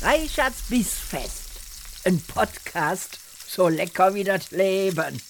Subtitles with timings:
[0.00, 1.50] Reichards Bissfest.
[2.04, 5.20] Ein Podcast so lecker wie das Leben.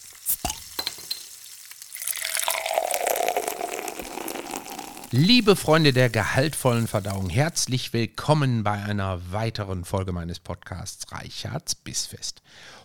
[5.10, 12.42] Liebe Freunde der gehaltvollen Verdauung, herzlich willkommen bei einer weiteren Folge meines Podcasts Reichards Bissfest.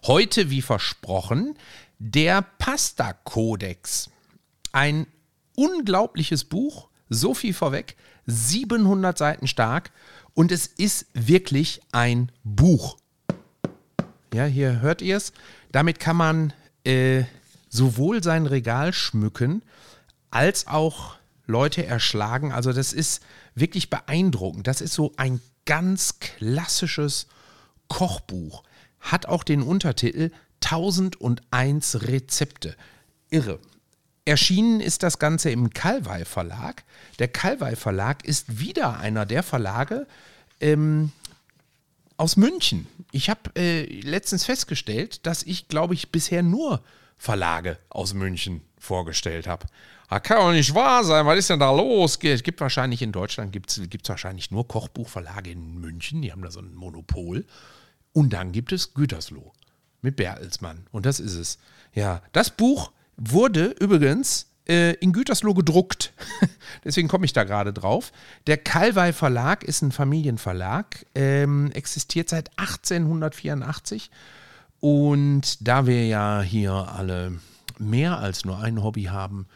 [0.08, 1.58] Heute, wie versprochen,
[2.00, 4.10] der Pasta-Kodex.
[4.72, 5.06] Ein
[5.58, 9.92] unglaubliches Buch, so viel vorweg, 700 Seiten stark
[10.34, 12.98] und es ist wirklich ein Buch.
[14.34, 15.32] Ja, hier hört ihr es.
[15.72, 17.24] Damit kann man äh,
[17.70, 19.64] sowohl sein Regal schmücken,
[20.32, 21.16] als auch
[21.46, 22.52] Leute erschlagen.
[22.52, 23.24] Also das ist
[23.56, 24.68] wirklich beeindruckend.
[24.68, 27.28] Das ist so ein ganz klassisches
[27.88, 28.64] Kochbuch.
[29.00, 30.32] Hat auch den Untertitel
[30.64, 32.76] 1001 Rezepte.
[33.30, 33.60] Irre.
[34.26, 36.84] Erschienen ist das Ganze im Calvai Verlag.
[37.20, 40.08] Der Calvai Verlag ist wieder einer der Verlage
[40.62, 41.12] ähm,
[42.16, 42.88] aus München.
[43.12, 46.82] Ich habe äh, letztens festgestellt, dass ich, glaube ich, bisher nur
[47.18, 49.68] Verlage aus München vorgestellt habe.
[50.10, 51.26] Das kann doch nicht wahr sein.
[51.26, 52.20] Was ist denn da los?
[52.22, 56.22] Es gibt wahrscheinlich in Deutschland gibt's, gibt's wahrscheinlich nur Kochbuchverlage in München.
[56.22, 57.46] Die haben da so ein Monopol.
[58.14, 59.52] Und dann gibt es Gütersloh
[60.02, 60.86] mit Bertelsmann.
[60.92, 61.58] Und das ist es.
[61.94, 66.14] Ja, das Buch wurde übrigens äh, in Gütersloh gedruckt.
[66.84, 68.12] Deswegen komme ich da gerade drauf.
[68.48, 74.10] Der Calvai Verlag ist ein Familienverlag, ähm, existiert seit 1884.
[74.80, 77.40] Und da wir ja hier alle
[77.80, 79.48] mehr als nur ein Hobby haben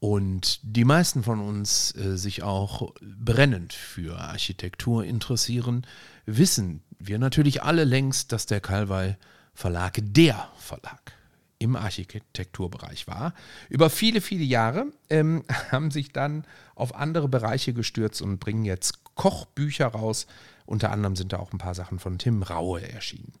[0.00, 5.86] und die meisten von uns äh, sich auch brennend für Architektur interessieren,
[6.26, 9.16] wissen wir natürlich alle längst, dass der Calvai
[9.54, 11.17] Verlag der Verlag
[11.58, 13.34] im Architekturbereich war.
[13.68, 19.04] Über viele, viele Jahre ähm, haben sich dann auf andere Bereiche gestürzt und bringen jetzt
[19.14, 20.26] Kochbücher raus.
[20.66, 23.32] Unter anderem sind da auch ein paar Sachen von Tim Raue erschienen.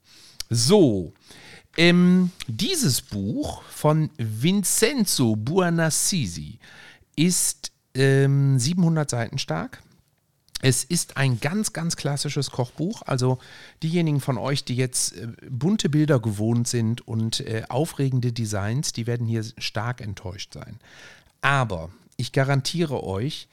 [0.50, 1.12] So,
[1.76, 6.58] ähm, dieses Buch von Vincenzo Buonassisi
[7.16, 9.82] ist ähm, 700 Seiten stark
[10.60, 13.02] es ist ein ganz, ganz klassisches Kochbuch.
[13.06, 13.38] Also
[13.82, 19.06] diejenigen von euch, die jetzt äh, bunte Bilder gewohnt sind und äh, aufregende Designs, die
[19.06, 20.78] werden hier stark enttäuscht sein.
[21.40, 23.48] Aber ich garantiere euch,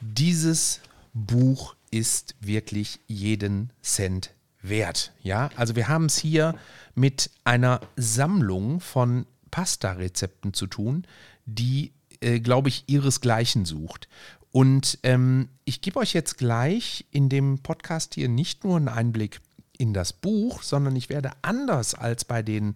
[0.00, 0.80] dieses
[1.14, 4.30] Buch ist wirklich jeden Cent
[4.60, 5.12] wert.
[5.22, 6.54] Ja, also wir haben es hier
[6.94, 11.06] mit einer Sammlung von Pasta-Rezepten zu tun,
[11.46, 14.08] die, äh, glaube ich, ihresgleichen sucht.
[14.54, 19.40] Und ähm, ich gebe euch jetzt gleich in dem Podcast hier nicht nur einen Einblick
[19.76, 22.74] in das Buch, sondern ich werde anders als bei den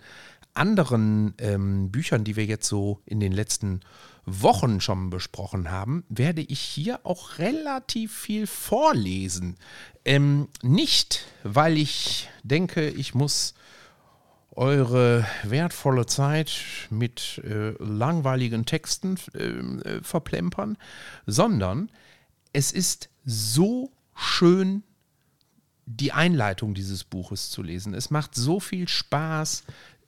[0.54, 3.82] anderen ähm, Büchern, die wir jetzt so in den letzten
[4.26, 9.54] Wochen schon besprochen haben, werde ich hier auch relativ viel vorlesen.
[10.04, 13.54] Ähm, nicht, weil ich denke, ich muss
[14.52, 20.76] eure wertvolle Zeit mit äh, langweiligen Texten äh, verplempern,
[21.26, 21.90] sondern
[22.52, 24.82] es ist so schön,
[25.86, 27.94] die Einleitung dieses Buches zu lesen.
[27.94, 29.64] Es macht so viel Spaß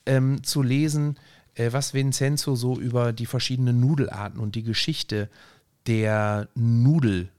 [0.07, 1.19] ähm, zu lesen,
[1.55, 5.31] äh, was Vincenzo so über die verschiedenen Nudelarten und die Geschichte
[5.87, 7.31] der Nudel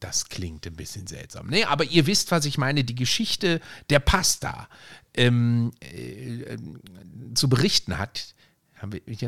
[0.00, 1.48] das klingt ein bisschen seltsam.
[1.48, 2.84] Nee, aber ihr wisst, was ich meine.
[2.84, 3.60] Die Geschichte
[3.90, 4.68] der Pasta
[5.18, 6.56] ähm, äh,
[7.34, 8.34] zu berichten hat.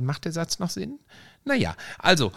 [0.00, 1.00] Macht der Satz noch Sinn?
[1.44, 2.32] Naja, also,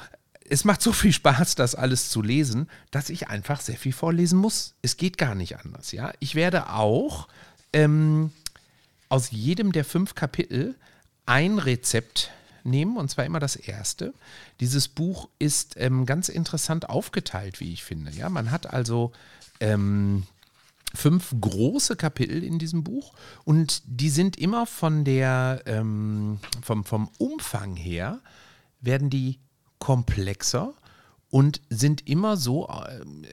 [0.50, 4.40] es macht so viel Spaß, das alles zu lesen, dass ich einfach sehr viel vorlesen
[4.40, 4.74] muss.
[4.81, 6.12] Es geht gar nicht anders, ja.
[6.19, 7.28] Ich werde auch
[7.72, 8.31] ähm,
[9.09, 10.75] aus jedem der fünf Kapitel
[11.25, 12.31] ein Rezept
[12.64, 14.14] nehmen, und zwar immer das erste.
[14.59, 18.12] Dieses Buch ist ähm, ganz interessant aufgeteilt, wie ich finde.
[18.12, 19.12] Ja, man hat also
[19.59, 20.24] ähm,
[20.96, 23.14] fünf große Kapitel in diesem Buch
[23.46, 28.20] und die sind immer von der, ähm, vom, vom Umfang her,
[28.81, 29.40] werden die
[29.80, 30.74] komplexer
[31.30, 32.70] und sind immer so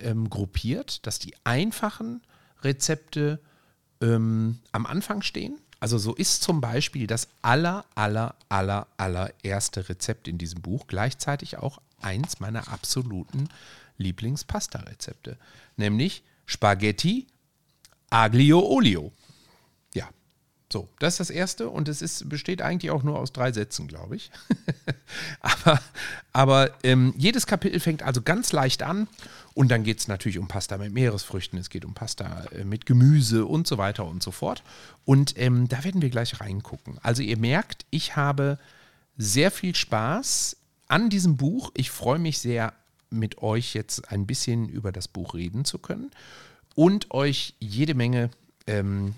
[0.01, 2.23] ähm, gruppiert, dass die einfachen
[2.63, 3.41] Rezepte
[4.01, 5.59] ähm, am Anfang stehen.
[5.81, 11.59] Also so ist zum Beispiel das aller, aller, aller, allererste Rezept in diesem Buch gleichzeitig
[11.59, 13.49] auch eins meiner absoluten
[13.99, 15.37] Lieblingspasta-Rezepte,
[15.77, 17.27] nämlich Spaghetti
[18.11, 19.13] Aglio Olio.
[19.95, 20.09] Ja,
[20.73, 23.89] so, das ist das erste und es ist, besteht eigentlich auch nur aus drei Sätzen,
[23.89, 24.31] glaube ich.
[25.41, 25.81] aber
[26.33, 29.09] aber ähm, jedes Kapitel fängt also ganz leicht an
[29.55, 32.87] und dann geht es natürlich um Pasta mit Meeresfrüchten, es geht um Pasta äh, mit
[32.87, 34.63] Gemüse und so weiter und so fort.
[35.05, 36.99] Und ähm, da werden wir gleich reingucken.
[37.03, 38.59] Also ihr merkt, ich habe
[39.17, 40.57] sehr viel Spaß
[40.89, 41.73] an diesem Buch.
[41.75, 42.73] Ich freue mich sehr,
[43.11, 46.11] mit euch jetzt ein bisschen über das Buch reden zu können.
[46.81, 48.31] Und euch jede Menge
[48.67, 49.13] ähm,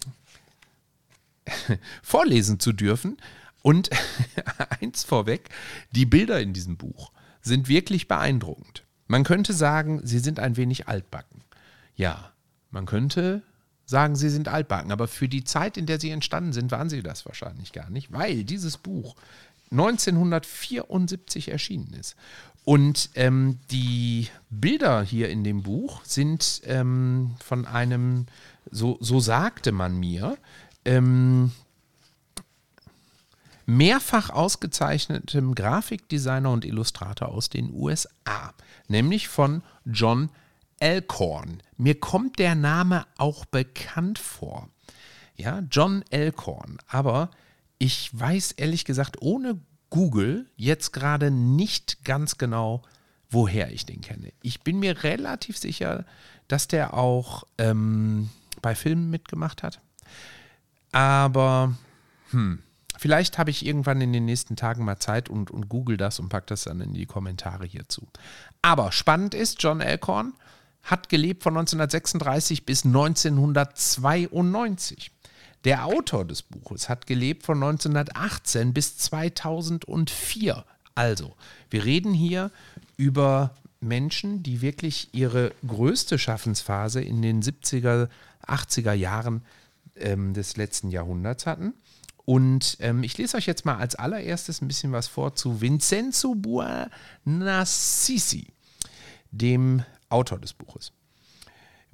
[2.03, 3.19] vorlesen zu dürfen.
[3.62, 3.88] Und
[4.81, 5.49] eins vorweg,
[5.93, 8.82] die Bilder in diesem Buch sind wirklich beeindruckend.
[9.06, 11.44] Man könnte sagen, sie sind ein wenig altbacken.
[11.94, 12.32] Ja,
[12.73, 13.43] man könnte
[13.85, 17.00] sagen, sie sind altbacken, aber für die Zeit, in der sie entstanden sind, waren sie
[17.00, 19.14] das wahrscheinlich gar nicht, weil dieses Buch
[19.70, 22.17] 1974 erschienen ist.
[22.64, 28.26] Und ähm, die Bilder hier in dem Buch sind ähm, von einem,
[28.70, 30.38] so, so sagte man mir,
[30.85, 31.50] ähm,
[33.67, 38.55] mehrfach ausgezeichnetem Grafikdesigner und Illustrator aus den USA,
[38.88, 40.31] nämlich von John
[40.79, 41.62] Elkhorn.
[41.76, 44.69] Mir kommt der Name auch bekannt vor.
[45.37, 46.79] Ja, John Elkhorn.
[46.88, 47.31] Aber
[47.79, 49.61] ich weiß ehrlich gesagt ohne
[49.92, 52.80] Google jetzt gerade nicht ganz genau,
[53.28, 54.32] woher ich den kenne.
[54.40, 56.06] Ich bin mir relativ sicher,
[56.48, 58.30] dass der auch ähm,
[58.62, 59.82] bei Filmen mitgemacht hat.
[60.92, 61.74] Aber
[62.30, 62.62] hm,
[62.96, 66.30] vielleicht habe ich irgendwann in den nächsten Tagen mal Zeit und, und google das und
[66.30, 68.08] packe das dann in die Kommentare hierzu.
[68.62, 70.32] Aber spannend ist, John Elkhorn
[70.82, 75.12] hat gelebt von 1936 bis 1992.
[75.64, 80.64] Der Autor des Buches hat gelebt von 1918 bis 2004.
[80.94, 81.35] Also,
[81.70, 82.50] wir reden hier
[82.97, 88.09] über Menschen, die wirklich ihre größte Schaffensphase in den 70er,
[88.47, 89.43] 80er Jahren
[89.97, 91.75] ähm, des letzten Jahrhunderts hatten.
[92.25, 96.37] Und ähm, ich lese euch jetzt mal als allererstes ein bisschen was vor zu Vincenzo
[97.25, 98.47] Buonassisi,
[99.32, 100.93] dem Autor des Buches.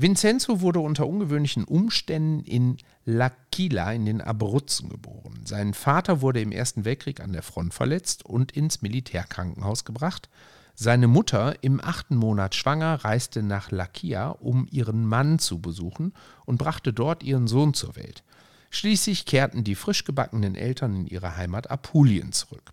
[0.01, 5.41] Vincenzo wurde unter ungewöhnlichen Umständen in L'Aquila in den Abruzzen geboren.
[5.45, 10.29] Sein Vater wurde im Ersten Weltkrieg an der Front verletzt und ins Militärkrankenhaus gebracht.
[10.77, 16.15] Seine Mutter, im achten Monat schwanger, reiste nach Lakia, um ihren Mann zu besuchen
[16.45, 18.23] und brachte dort ihren Sohn zur Welt.
[18.71, 22.71] Schließlich kehrten die frisch gebackenen Eltern in ihre Heimat Apulien zurück.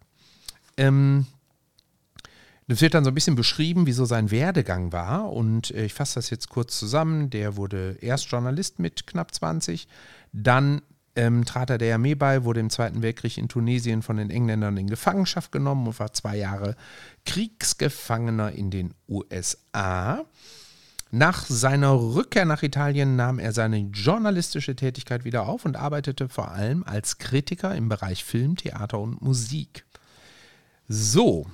[0.77, 1.25] Ähm,
[2.68, 5.32] das wird dann so ein bisschen beschrieben, wie so sein Werdegang war.
[5.32, 7.30] Und äh, ich fasse das jetzt kurz zusammen.
[7.30, 9.88] Der wurde erst Journalist mit knapp 20,
[10.34, 10.82] dann
[11.16, 14.78] ähm, trat er der Armee bei, wurde im Zweiten Weltkrieg in Tunesien von den Engländern
[14.78, 16.76] in Gefangenschaft genommen und war zwei Jahre
[17.26, 20.26] Kriegsgefangener in den USA.
[21.12, 26.52] Nach seiner Rückkehr nach Italien nahm er seine journalistische Tätigkeit wieder auf und arbeitete vor
[26.52, 29.86] allem als Kritiker im Bereich Film, Theater und Musik.
[30.90, 31.48] So,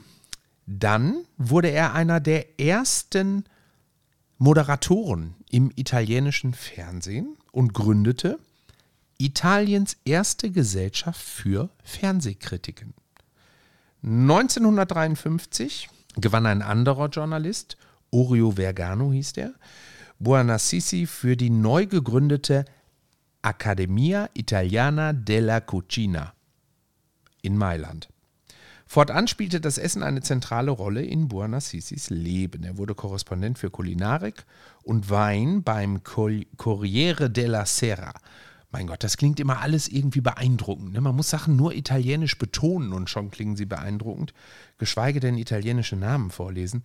[0.65, 3.45] dann wurde er einer der ersten
[4.37, 8.39] Moderatoren im italienischen Fernsehen und gründete
[9.17, 12.93] Italiens erste Gesellschaft für Fernsehkritiken.
[14.03, 17.77] 1953 gewann ein anderer Journalist,
[18.09, 19.53] Orio Vergano hieß der,
[20.19, 22.65] Buonassisi für die neu gegründete
[23.41, 26.33] Accademia Italiana della Cucina
[27.41, 28.10] in Mailand.
[28.91, 32.65] Fortan spielte das Essen eine zentrale Rolle in Buonassisis Leben.
[32.65, 34.43] Er wurde Korrespondent für Kulinarik
[34.83, 38.11] und Wein beim Corriere della Sera.
[38.69, 40.91] Mein Gott, das klingt immer alles irgendwie beeindruckend.
[40.91, 40.99] Ne?
[40.99, 44.33] Man muss Sachen nur italienisch betonen und schon klingen sie beeindruckend,
[44.77, 46.83] geschweige denn italienische Namen vorlesen.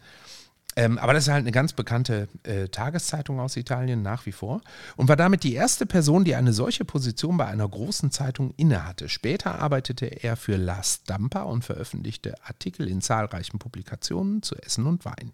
[0.79, 4.61] Ähm, aber das ist halt eine ganz bekannte äh, Tageszeitung aus Italien nach wie vor
[4.97, 9.09] und war damit die erste Person, die eine solche Position bei einer großen Zeitung innehatte.
[9.09, 15.07] Später arbeitete er für La Stampa und veröffentlichte Artikel in zahlreichen Publikationen zu Essen und
[15.07, 15.33] Wein.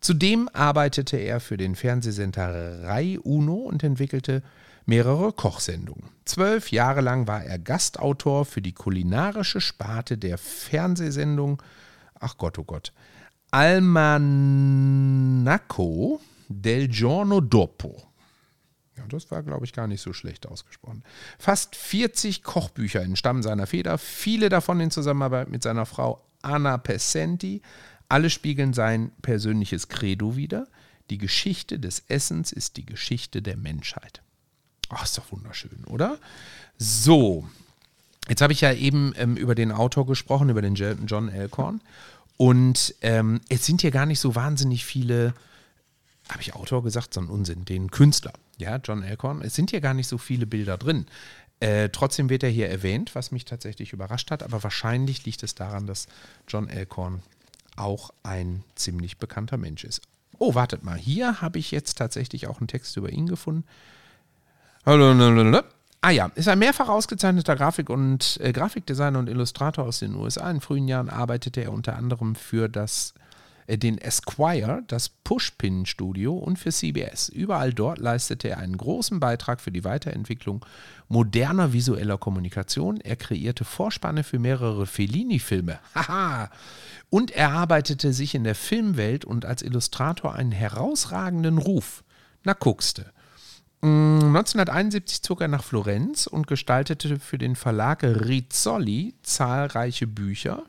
[0.00, 4.42] Zudem arbeitete er für den Fernsehsender Rai Uno und entwickelte
[4.84, 6.10] mehrere Kochsendungen.
[6.26, 11.62] Zwölf Jahre lang war er Gastautor für die kulinarische Sparte der Fernsehsendung.
[12.20, 12.92] Ach Gott, oh Gott.
[13.54, 14.90] Almanacco
[16.48, 18.02] del Giorno Dopo.
[18.96, 21.04] Ja, das war, glaube ich, gar nicht so schlecht ausgesprochen.
[21.38, 27.62] Fast 40 Kochbücher entstammen seiner Feder, viele davon in Zusammenarbeit mit seiner Frau Anna Pessenti.
[28.08, 30.66] Alle spiegeln sein persönliches Credo wider.
[31.10, 34.20] Die Geschichte des Essens ist die Geschichte der Menschheit.
[34.88, 36.18] Ach, ist doch wunderschön, oder?
[36.76, 37.48] So,
[38.28, 41.80] jetzt habe ich ja eben ähm, über den Autor gesprochen, über den John Elkhorn.
[42.36, 45.34] Und ähm, es sind hier gar nicht so wahnsinnig viele,
[46.28, 49.42] habe ich Autor gesagt, so ein Unsinn, den Künstler, ja, John Elkhorn.
[49.42, 51.06] Es sind hier gar nicht so viele Bilder drin.
[51.60, 55.54] Äh, trotzdem wird er hier erwähnt, was mich tatsächlich überrascht hat, aber wahrscheinlich liegt es
[55.54, 56.08] daran, dass
[56.48, 57.22] John Elkhorn
[57.76, 60.02] auch ein ziemlich bekannter Mensch ist.
[60.38, 63.64] Oh, wartet mal, hier habe ich jetzt tatsächlich auch einen Text über ihn gefunden.
[66.04, 70.50] Ah ja, ist ein mehrfach ausgezeichneter Grafik- und äh, Grafikdesigner und Illustrator aus den USA.
[70.50, 73.14] In frühen Jahren arbeitete er unter anderem für das
[73.66, 77.30] äh, den Esquire, das Pushpin-Studio und für CBS.
[77.30, 80.66] Überall dort leistete er einen großen Beitrag für die Weiterentwicklung
[81.08, 83.00] moderner visueller Kommunikation.
[83.00, 85.78] Er kreierte Vorspanne für mehrere Fellini-Filme.
[85.94, 86.50] Haha!
[87.08, 92.04] Und er arbeitete sich in der Filmwelt und als Illustrator einen herausragenden Ruf.
[92.42, 93.10] Na guckste.
[93.84, 100.64] 1971 mm, zog er nach Florenz und gestaltete für den Verlag Rizzoli zahlreiche Bücher.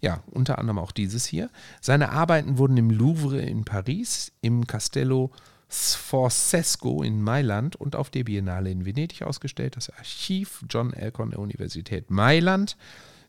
[0.00, 1.50] Ja, unter anderem auch dieses hier.
[1.80, 5.30] Seine Arbeiten wurden im Louvre in Paris, im Castello
[5.70, 9.76] Sforzesco in Mailand und auf der Biennale in Venedig ausgestellt.
[9.76, 12.76] Das Archiv John Elcon der Universität Mailand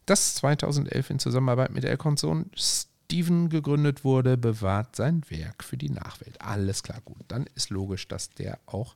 [0.08, 2.50] das 2011 in Zusammenarbeit mit Elkons Sohn
[3.08, 6.42] Steven gegründet wurde, bewahrt sein Werk für die Nachwelt.
[6.42, 7.24] Alles klar, gut.
[7.30, 8.96] Dann ist logisch, dass der auch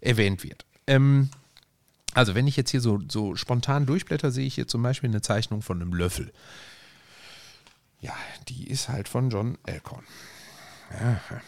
[0.00, 0.66] erwähnt wird.
[0.88, 1.30] Ähm,
[2.12, 5.22] also, wenn ich jetzt hier so, so spontan durchblätter, sehe ich hier zum Beispiel eine
[5.22, 6.32] Zeichnung von einem Löffel.
[8.00, 8.16] Ja,
[8.48, 10.04] die ist halt von John Elkhorn.
[10.90, 11.40] Aha.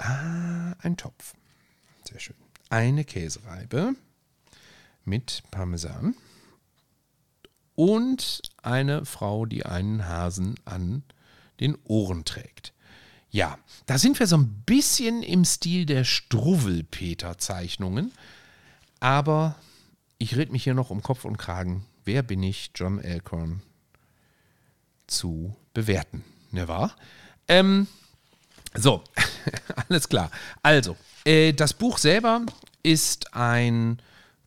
[0.00, 1.34] Ah, ein Topf.
[2.02, 2.36] Sehr schön.
[2.68, 3.94] Eine Käsereibe
[5.04, 6.16] mit Parmesan
[7.76, 11.04] und eine Frau, die einen Hasen an
[11.60, 12.72] den Ohren trägt.
[13.30, 18.10] Ja, da sind wir so ein bisschen im Stil der Struwwelpeter-Zeichnungen.
[18.98, 19.54] Aber
[20.18, 21.86] ich rede mich hier noch um Kopf und Kragen.
[22.04, 23.62] Wer bin ich, John Elkhorn,
[25.06, 26.24] zu bewerten?
[26.50, 26.96] Ne wahr?
[27.46, 27.86] Ähm,
[28.74, 29.04] so,
[29.88, 30.32] alles klar.
[30.62, 32.44] Also, äh, das Buch selber
[32.82, 34.00] ist ein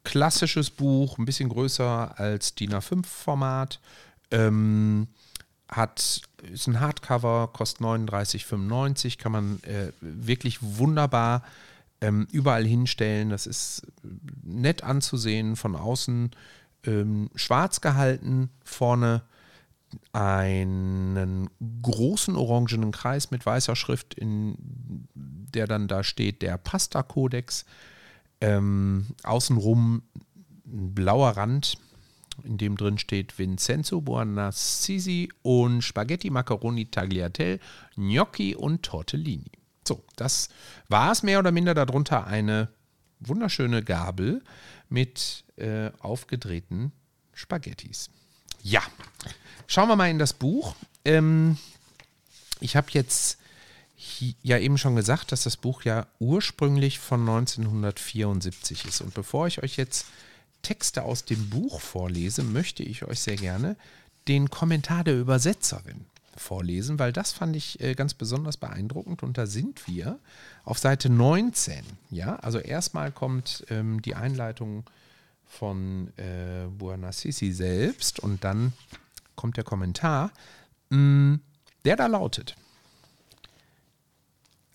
[0.04, 3.80] klassisches Buch, ein bisschen größer als DIN A5-Format.
[4.32, 5.08] Ähm,
[5.76, 11.44] hat, ist ein Hardcover, kostet 39,95, kann man äh, wirklich wunderbar
[12.02, 13.30] ähm, überall hinstellen.
[13.30, 13.88] Das ist
[14.44, 16.32] nett anzusehen, von außen
[16.86, 19.24] ähm, schwarz gehalten, vorne
[20.12, 21.50] einen
[21.82, 24.56] großen orangenen Kreis mit weißer Schrift, in
[25.14, 27.66] der dann da steht der Pasta-Kodex.
[28.42, 30.02] Ähm, außenrum
[30.66, 31.78] ein blauer Rand,
[32.44, 37.60] in dem drin steht Vincenzo Buonassisi und Spaghetti Macaroni Tagliatelle,
[37.96, 39.52] Gnocchi und Tortellini.
[39.88, 40.50] So, das
[40.88, 41.74] war es mehr oder minder.
[41.74, 42.70] Darunter eine
[43.20, 44.42] wunderschöne Gabel
[44.90, 46.92] mit äh, aufgedrehten
[47.34, 48.10] Spaghettis.
[48.62, 48.82] Ja,
[49.68, 50.76] schauen wir mal in das Buch.
[51.04, 51.58] Ähm,
[52.60, 53.40] ich habe jetzt
[54.42, 59.02] ja eben schon gesagt, dass das Buch ja ursprünglich von 1974 ist.
[59.02, 60.06] Und bevor ich euch jetzt
[60.64, 63.76] Texte aus dem Buch vorlese, möchte ich euch sehr gerne
[64.28, 66.06] den Kommentar der Übersetzerin
[66.36, 69.24] vorlesen, weil das fand ich äh, ganz besonders beeindruckend.
[69.24, 70.20] Und da sind wir
[70.64, 71.84] auf Seite 19.
[72.10, 74.84] Ja, also erstmal kommt ähm, die Einleitung
[75.46, 78.74] von äh, Buonassisi selbst und dann
[79.36, 80.32] kommt der Kommentar,
[80.90, 81.42] mh, mm,
[81.86, 82.56] der da lautet.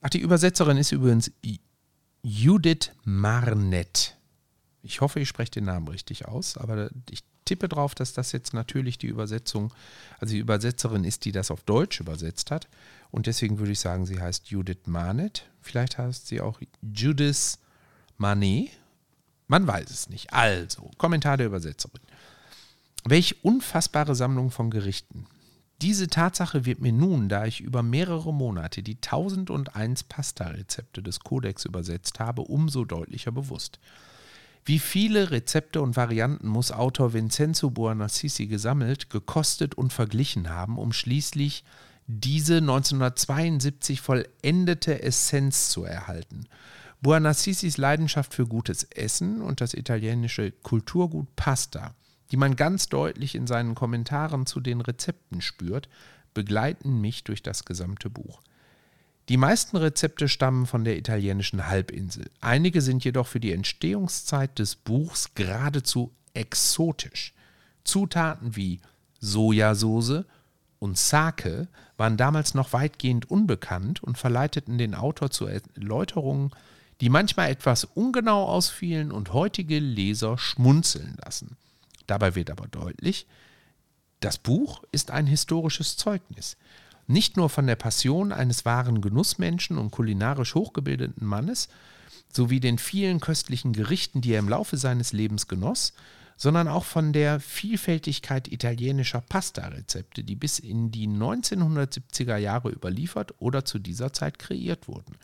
[0.00, 1.32] Ach, die Übersetzerin ist übrigens
[2.22, 4.17] Judith Marnet.
[4.88, 8.54] Ich hoffe, ich spreche den Namen richtig aus, aber ich tippe drauf, dass das jetzt
[8.54, 9.72] natürlich die Übersetzung,
[10.18, 12.68] also die Übersetzerin ist, die das auf Deutsch übersetzt hat.
[13.10, 15.44] Und deswegen würde ich sagen, sie heißt Judith Marnet.
[15.60, 17.58] Vielleicht heißt sie auch Judith
[18.16, 18.70] Manet.
[19.46, 20.32] Man weiß es nicht.
[20.32, 22.00] Also, Kommentar der Übersetzerin.
[23.04, 25.26] Welch unfassbare Sammlung von Gerichten.
[25.82, 31.66] Diese Tatsache wird mir nun, da ich über mehrere Monate die 1001 Pasta-Rezepte des Kodex
[31.66, 33.78] übersetzt habe, umso deutlicher bewusst.
[34.68, 40.92] Wie viele Rezepte und Varianten muss Autor Vincenzo Buonassisi gesammelt, gekostet und verglichen haben, um
[40.92, 41.64] schließlich
[42.06, 46.46] diese 1972 vollendete Essenz zu erhalten?
[47.00, 51.94] Buonassisis Leidenschaft für gutes Essen und das italienische Kulturgut Pasta–
[52.30, 55.88] die man ganz deutlich in seinen Kommentaren zu den Rezepten spürt,
[56.34, 58.42] begleiten mich durch das gesamte Buch.
[59.28, 62.30] Die meisten Rezepte stammen von der italienischen Halbinsel.
[62.40, 67.34] Einige sind jedoch für die Entstehungszeit des Buchs geradezu exotisch.
[67.84, 68.80] Zutaten wie
[69.20, 70.24] Sojasauce
[70.78, 71.68] und Sake
[71.98, 76.52] waren damals noch weitgehend unbekannt und verleiteten den Autor zu Erläuterungen,
[77.02, 81.56] die manchmal etwas ungenau ausfielen und heutige Leser schmunzeln lassen.
[82.06, 83.26] Dabei wird aber deutlich,
[84.20, 86.56] das Buch ist ein historisches Zeugnis.
[87.08, 91.68] Nicht nur von der Passion eines wahren Genussmenschen und kulinarisch hochgebildeten Mannes,
[92.30, 95.94] sowie den vielen köstlichen Gerichten, die er im Laufe seines Lebens genoss,
[96.36, 103.64] sondern auch von der Vielfältigkeit italienischer Pasta-Rezepte, die bis in die 1970er Jahre überliefert oder
[103.64, 105.16] zu dieser Zeit kreiert wurden.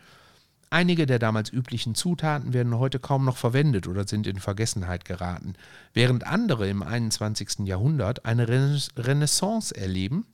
[0.71, 5.55] Einige der damals üblichen Zutaten werden heute kaum noch verwendet oder sind in Vergessenheit geraten,
[5.93, 7.61] während andere im 21.
[7.67, 10.27] Jahrhundert eine Renaissance erleben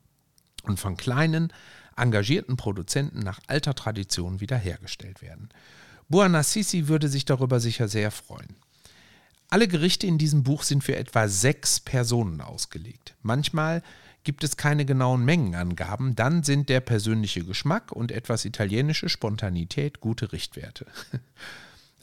[0.64, 1.52] und von kleinen,
[1.97, 5.50] engagierten Produzenten nach alter Tradition wiederhergestellt werden.
[6.09, 8.57] Buanassisi würde sich darüber sicher sehr freuen.
[9.49, 13.14] Alle Gerichte in diesem Buch sind für etwa sechs Personen ausgelegt.
[13.23, 13.83] Manchmal
[14.23, 20.33] gibt es keine genauen Mengenangaben, dann sind der persönliche Geschmack und etwas italienische Spontanität gute
[20.33, 20.87] Richtwerte.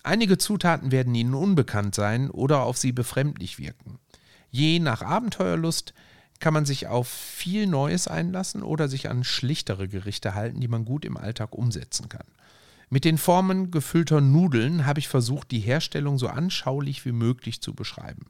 [0.04, 4.00] Einige Zutaten werden Ihnen unbekannt sein oder auf Sie befremdlich wirken.
[4.52, 5.94] Je nach Abenteuerlust
[6.40, 10.86] kann man sich auf viel Neues einlassen oder sich an schlichtere Gerichte halten, die man
[10.86, 12.26] gut im Alltag umsetzen kann.
[12.90, 17.74] Mit den Formen gefüllter Nudeln habe ich versucht, die Herstellung so anschaulich wie möglich zu
[17.74, 18.28] beschreiben.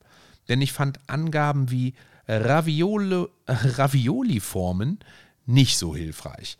[0.47, 1.93] Denn ich fand Angaben wie
[2.27, 4.99] Ravioli-Formen
[5.45, 6.57] nicht so hilfreich.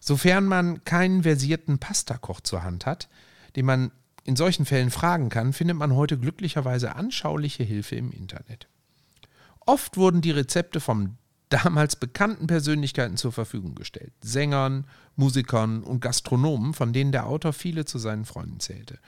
[0.00, 3.08] Sofern man keinen versierten Pastakoch zur Hand hat,
[3.54, 3.92] den man
[4.24, 8.68] in solchen Fällen fragen kann, findet man heute glücklicherweise anschauliche Hilfe im Internet.
[9.66, 11.16] Oft wurden die Rezepte von
[11.48, 14.12] damals bekannten Persönlichkeiten zur Verfügung gestellt.
[14.22, 18.98] Sängern, Musikern und Gastronomen, von denen der Autor viele zu seinen Freunden zählte.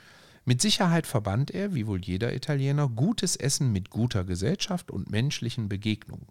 [0.45, 5.69] Mit Sicherheit verband er, wie wohl jeder Italiener, gutes Essen mit guter Gesellschaft und menschlichen
[5.69, 6.27] Begegnungen.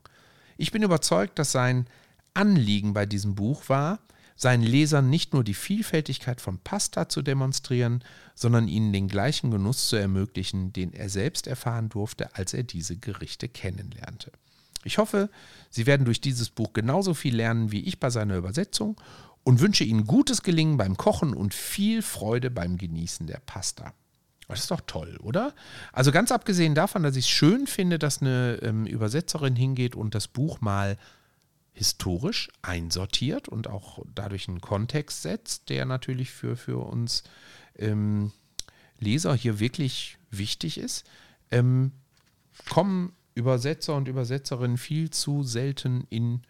[0.56, 1.86] Ich bin überzeugt, dass sein
[2.32, 3.98] Anliegen bei diesem Buch war,
[4.36, 8.02] seinen Lesern nicht nur die Vielfältigkeit von Pasta zu demonstrieren,
[8.34, 12.96] sondern ihnen den gleichen Genuss zu ermöglichen, den er selbst erfahren durfte, als er diese
[12.96, 14.32] Gerichte kennenlernte.
[14.84, 15.30] Ich hoffe,
[15.70, 19.00] Sie werden durch dieses Buch genauso viel lernen wie ich bei seiner Übersetzung
[19.44, 23.94] und wünsche Ihnen gutes Gelingen beim Kochen und viel Freude beim Genießen der Pasta.
[24.48, 25.54] Das ist doch toll, oder?
[25.92, 30.14] Also ganz abgesehen davon, dass ich es schön finde, dass eine ähm, Übersetzerin hingeht und
[30.14, 30.98] das Buch mal
[31.74, 37.24] historisch einsortiert und auch dadurch einen Kontext setzt, der natürlich für, für uns
[37.76, 38.32] ähm,
[39.00, 41.04] Leser hier wirklich wichtig ist,
[41.50, 41.92] ähm,
[42.68, 46.42] kommen Übersetzer und Übersetzerinnen viel zu selten in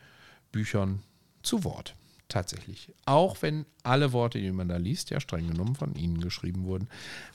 [0.52, 1.02] Büchern
[1.42, 1.96] zu Wort.
[2.28, 2.92] Tatsächlich.
[3.04, 6.88] Auch wenn alle Worte, die man da liest, ja streng genommen von Ihnen geschrieben wurden.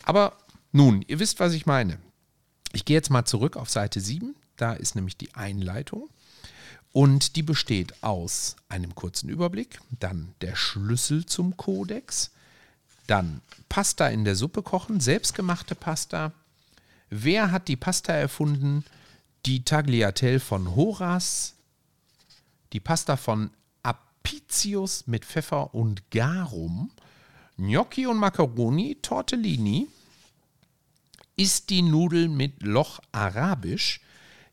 [0.03, 0.37] Aber
[0.71, 1.99] nun, ihr wisst, was ich meine.
[2.73, 4.35] Ich gehe jetzt mal zurück auf Seite 7.
[4.57, 6.09] Da ist nämlich die Einleitung.
[6.91, 12.31] Und die besteht aus einem kurzen Überblick, dann der Schlüssel zum Kodex,
[13.05, 16.31] dann Pasta in der Suppe kochen, selbstgemachte Pasta.
[17.09, 18.83] Wer hat die Pasta erfunden?
[19.45, 21.55] Die Tagliatelle von Horas,
[22.73, 23.51] die Pasta von
[23.83, 26.91] Apicius mit Pfeffer und Garum,
[27.57, 29.87] Gnocchi und Macaroni, Tortellini,
[31.35, 34.01] ist die Nudel mit Loch Arabisch,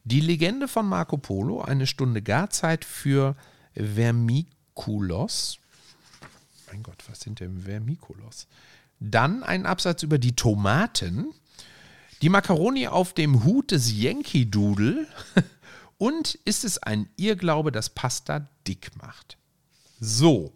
[0.06, 3.34] die Legende von Marco Polo, eine Stunde Garzeit für
[3.74, 5.58] Vermiculos.
[6.70, 8.46] Mein Gott, was sind denn Vermiculos?
[9.00, 11.26] Dann ein Absatz über die Tomaten,
[12.22, 15.08] die Macaroni auf dem Hut des Yankee Doodle
[15.98, 19.36] und ist es ein Irrglaube, dass Pasta dick macht.
[19.98, 20.52] So,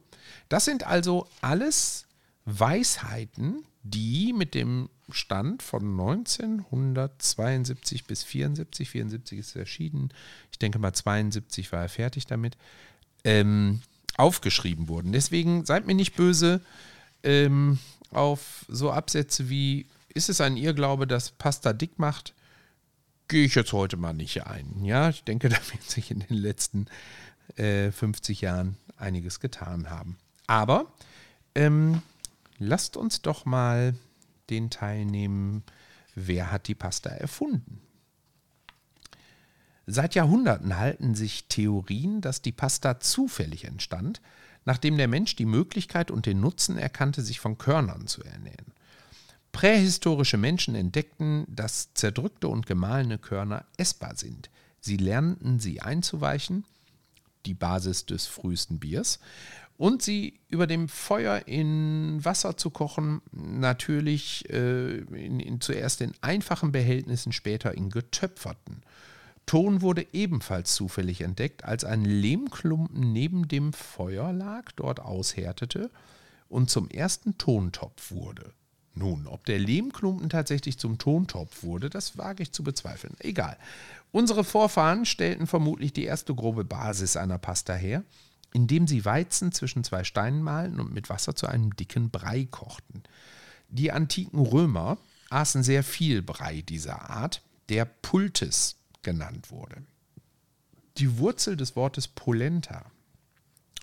[0.49, 2.07] das sind also alles
[2.45, 10.13] Weisheiten, die mit dem Stand von 1972 bis 74, 74 ist erschienen,
[10.51, 12.57] ich denke mal 72 war er fertig damit,
[13.25, 13.81] ähm,
[14.17, 15.13] aufgeschrieben wurden.
[15.13, 16.61] Deswegen seid mir nicht böse
[17.23, 17.79] ähm,
[18.11, 22.35] auf so Absätze wie, ist es ein Irrglaube, dass Pasta dick macht?
[23.29, 24.85] Gehe ich jetzt heute mal nicht ein.
[24.85, 26.87] Ja, ich denke, da wird sich in den letzten
[27.57, 30.19] äh, 50 Jahren einiges getan haben.
[30.47, 30.93] Aber
[31.55, 32.03] ähm,
[32.59, 33.95] lasst uns doch mal
[34.51, 35.63] den teilnehmen,
[36.15, 37.81] wer hat die Pasta erfunden.
[39.87, 44.21] Seit Jahrhunderten halten sich Theorien, dass die Pasta zufällig entstand,
[44.65, 48.73] nachdem der Mensch die Möglichkeit und den Nutzen erkannte, sich von Körnern zu ernähren.
[49.53, 54.49] Prähistorische Menschen entdeckten, dass zerdrückte und gemahlene Körner essbar sind.
[54.81, 56.65] Sie lernten sie einzuweichen,
[57.47, 59.19] die Basis des frühesten Biers,
[59.81, 66.13] und sie über dem Feuer in Wasser zu kochen, natürlich äh, in, in, zuerst in
[66.21, 68.83] einfachen Behältnissen, später in getöpferten.
[69.47, 75.91] Ton wurde ebenfalls zufällig entdeckt, als ein Lehmklumpen neben dem Feuer lag, dort aushärtete
[76.51, 78.53] und zum ersten Tontopf wurde.
[78.93, 83.15] Nun, ob der Lehmklumpen tatsächlich zum Tontopf wurde, das wage ich zu bezweifeln.
[83.21, 83.57] Egal.
[84.13, 88.05] Unsere Vorfahren stellten vermutlich die erste grobe Basis einer Pasta her
[88.53, 93.03] indem sie Weizen zwischen zwei Steinen mahlen und mit Wasser zu einem dicken Brei kochten.
[93.69, 94.99] Die antiken Römer
[95.31, 99.83] aßen sehr viel Brei dieser Art, der Pultes genannt wurde.
[100.97, 102.85] Die Wurzel des Wortes Polenta,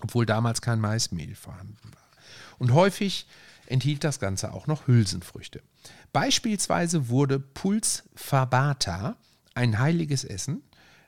[0.02, 2.08] obwohl damals kein Maismehl vorhanden war.
[2.58, 3.26] Und häufig
[3.66, 5.62] enthielt das Ganze auch noch Hülsenfrüchte.
[6.12, 9.16] Beispielsweise wurde Puls fabata,
[9.54, 10.62] ein heiliges Essen,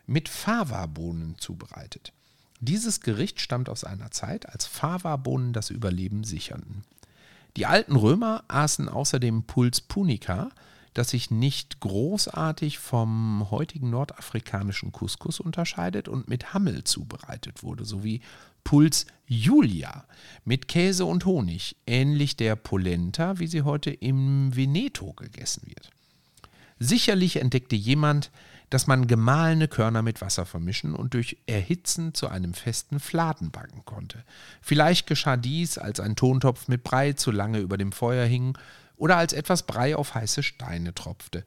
[0.07, 2.13] mit Fava-Bohnen zubereitet.
[2.61, 6.83] Dieses Gericht stammt aus einer Zeit, als Fava-Bohnen das Überleben sicherten.
[7.57, 10.51] Die alten Römer aßen außerdem Puls punica,
[10.93, 18.21] das sich nicht großartig vom heutigen nordafrikanischen Couscous unterscheidet und mit Hammel zubereitet wurde, sowie
[18.63, 20.05] Puls Julia
[20.45, 25.91] mit Käse und Honig, ähnlich der Polenta, wie sie heute im Veneto gegessen wird.
[26.79, 28.31] Sicherlich entdeckte jemand,
[28.71, 33.85] dass man gemahlene Körner mit Wasser vermischen und durch Erhitzen zu einem festen Fladen backen
[33.85, 34.25] konnte.
[34.63, 38.57] Vielleicht geschah dies, als ein Tontopf mit Brei zu lange über dem Feuer hing
[38.97, 41.45] oder als etwas Brei auf heiße Steine tropfte.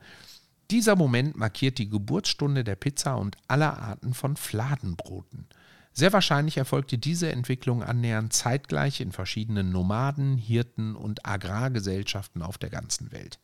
[0.70, 5.48] Dieser Moment markiert die Geburtsstunde der Pizza und aller Arten von Fladenbroten.
[5.94, 12.72] Sehr wahrscheinlich erfolgte diese Entwicklung annähernd zeitgleich in verschiedenen Nomaden, Hirten und Agrargesellschaften auf der
[12.72, 13.38] ganzen Welt.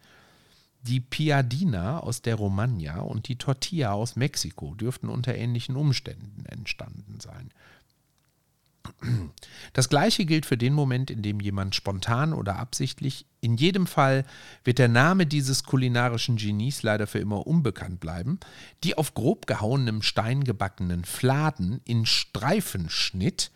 [0.81, 7.19] Die Piadina aus der Romagna und die Tortilla aus Mexiko dürften unter ähnlichen Umständen entstanden
[7.19, 7.51] sein.
[9.73, 14.25] Das gleiche gilt für den Moment, in dem jemand spontan oder absichtlich, in jedem Fall
[14.63, 18.39] wird der Name dieses kulinarischen Genies leider für immer unbekannt bleiben,
[18.83, 23.51] die auf grob gehauenem Stein gebackenen Fladen in Streifen schnitt,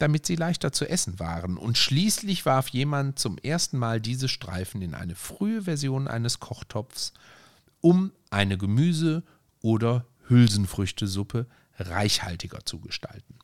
[0.00, 4.82] damit sie leichter zu essen waren, und schließlich warf jemand zum ersten Mal diese Streifen
[4.82, 7.12] in eine frühe Version eines Kochtopfs,
[7.80, 9.22] um eine Gemüse-
[9.60, 11.46] oder Hülsenfrüchtesuppe
[11.78, 13.34] reichhaltiger zu gestalten.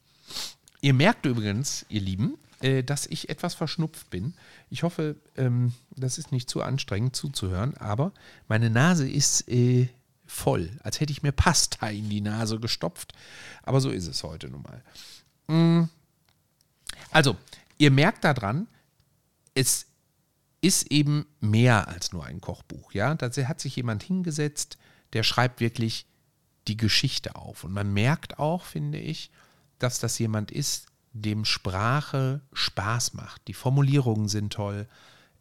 [0.80, 4.34] Ihr merkt übrigens, ihr Lieben, äh, dass ich etwas verschnupft bin.
[4.70, 8.12] Ich hoffe, ähm, das ist nicht zu anstrengend zuzuhören, aber
[8.48, 9.88] meine Nase ist äh,
[10.26, 13.12] voll, als hätte ich mir Pasta in die Nase gestopft.
[13.62, 14.82] Aber so ist es heute nun mal.
[17.10, 17.36] Also,
[17.78, 18.68] ihr merkt daran,
[19.54, 19.86] es
[20.60, 22.92] ist eben mehr als nur ein Kochbuch.
[22.92, 24.78] Ja, da hat sich jemand hingesetzt,
[25.12, 26.06] der schreibt wirklich
[26.68, 27.64] die Geschichte auf.
[27.64, 29.30] Und man merkt auch, finde ich,
[29.78, 33.46] dass das jemand ist, dem Sprache Spaß macht.
[33.48, 34.88] Die Formulierungen sind toll.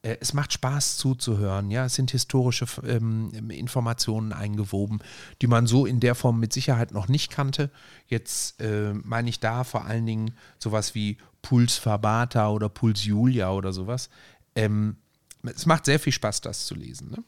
[0.05, 1.71] Äh, es macht Spaß zuzuhören.
[1.71, 4.99] Ja, es sind historische ähm, Informationen eingewoben,
[5.41, 7.71] die man so in der Form mit Sicherheit noch nicht kannte.
[8.07, 13.51] Jetzt äh, meine ich da vor allen Dingen sowas wie Puls Fabata oder Puls Julia
[13.51, 14.09] oder sowas.
[14.55, 14.97] Ähm,
[15.43, 17.11] es macht sehr viel Spaß, das zu lesen.
[17.11, 17.23] Ne?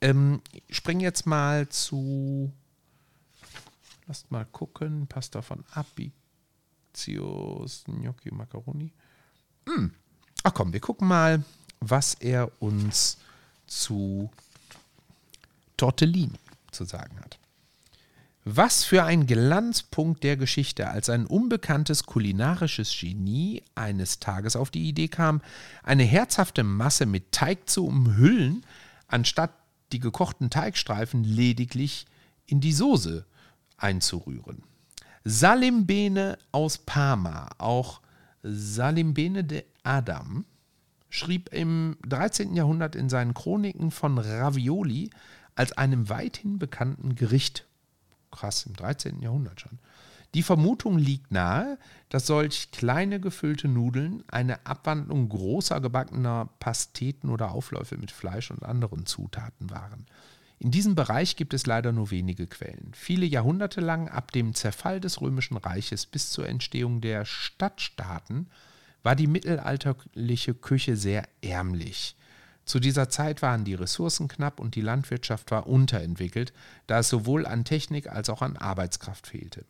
[0.00, 2.52] Ähm, ich springe jetzt mal zu.
[4.06, 5.06] Lasst mal gucken.
[5.06, 6.12] Pasta von Abi
[6.92, 8.92] Pistazios, Gnocchi, Macaroni.
[9.66, 9.92] Hm.
[10.42, 11.44] Ach komm, wir gucken mal,
[11.80, 13.18] was er uns
[13.66, 14.30] zu
[15.76, 16.38] Tortellini
[16.70, 17.38] zu sagen hat.
[18.44, 24.88] Was für ein Glanzpunkt der Geschichte, als ein unbekanntes kulinarisches Genie eines Tages auf die
[24.88, 25.42] Idee kam,
[25.82, 28.64] eine herzhafte Masse mit Teig zu umhüllen,
[29.08, 29.52] anstatt
[29.92, 32.06] die gekochten Teigstreifen lediglich
[32.46, 33.26] in die Soße
[33.76, 34.62] einzurühren.
[35.24, 38.00] Salimbene aus Parma, auch
[38.42, 40.46] Salimbene de Adam,
[41.10, 42.54] schrieb im 13.
[42.54, 45.10] Jahrhundert in seinen Chroniken von Ravioli
[45.54, 47.66] als einem weithin bekannten Gericht.
[48.30, 49.20] Krass, im 13.
[49.20, 49.78] Jahrhundert schon.
[50.34, 51.76] Die Vermutung liegt nahe,
[52.08, 58.64] dass solch kleine gefüllte Nudeln eine Abwandlung großer gebackener Pasteten oder Aufläufe mit Fleisch und
[58.64, 60.06] anderen Zutaten waren.
[60.60, 62.92] In diesem Bereich gibt es leider nur wenige Quellen.
[62.94, 68.46] Viele Jahrhunderte lang, ab dem Zerfall des Römischen Reiches bis zur Entstehung der Stadtstaaten,
[69.02, 72.16] war die mittelalterliche Küche sehr ärmlich.
[72.64, 76.52] Zu dieser Zeit waren die Ressourcen knapp und die Landwirtschaft war unterentwickelt,
[76.86, 79.64] da es sowohl an Technik als auch an Arbeitskraft fehlte.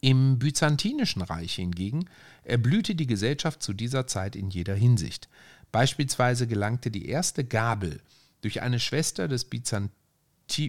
[0.00, 2.06] Im Byzantinischen Reich hingegen
[2.44, 5.28] erblühte die Gesellschaft zu dieser Zeit in jeder Hinsicht.
[5.72, 8.00] Beispielsweise gelangte die erste Gabel
[8.40, 9.95] durch eine Schwester des Byzanti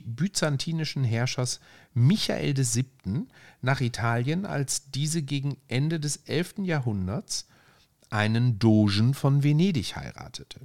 [0.05, 1.59] byzantinischen Herrschers
[1.93, 3.27] Michael VII.
[3.61, 6.59] nach Italien, als diese gegen Ende des 11.
[6.59, 7.47] Jahrhunderts
[8.09, 10.61] einen Dogen von Venedig heiratete.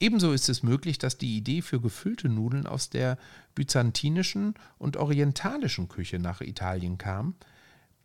[0.00, 3.16] Ebenso ist es möglich, dass die Idee für gefüllte Nudeln aus der
[3.54, 7.34] byzantinischen und orientalischen Küche nach Italien kam.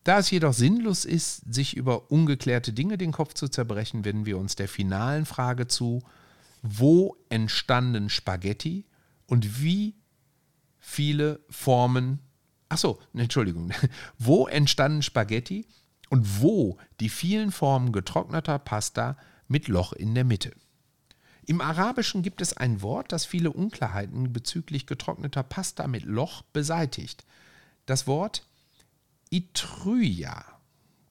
[0.04, 4.38] Da es jedoch sinnlos ist, sich über ungeklärte Dinge den Kopf zu zerbrechen, wenden wir
[4.38, 6.02] uns der finalen Frage zu,
[6.62, 8.86] wo entstanden Spaghetti
[9.28, 9.96] und wie
[10.90, 12.20] viele Formen,
[12.68, 13.72] ach so, Entschuldigung,
[14.18, 15.66] wo entstanden Spaghetti
[16.10, 19.16] und wo die vielen Formen getrockneter Pasta
[19.48, 20.52] mit Loch in der Mitte.
[21.46, 27.24] Im Arabischen gibt es ein Wort, das viele Unklarheiten bezüglich getrockneter Pasta mit Loch beseitigt.
[27.86, 28.46] Das Wort
[29.30, 30.44] Itryja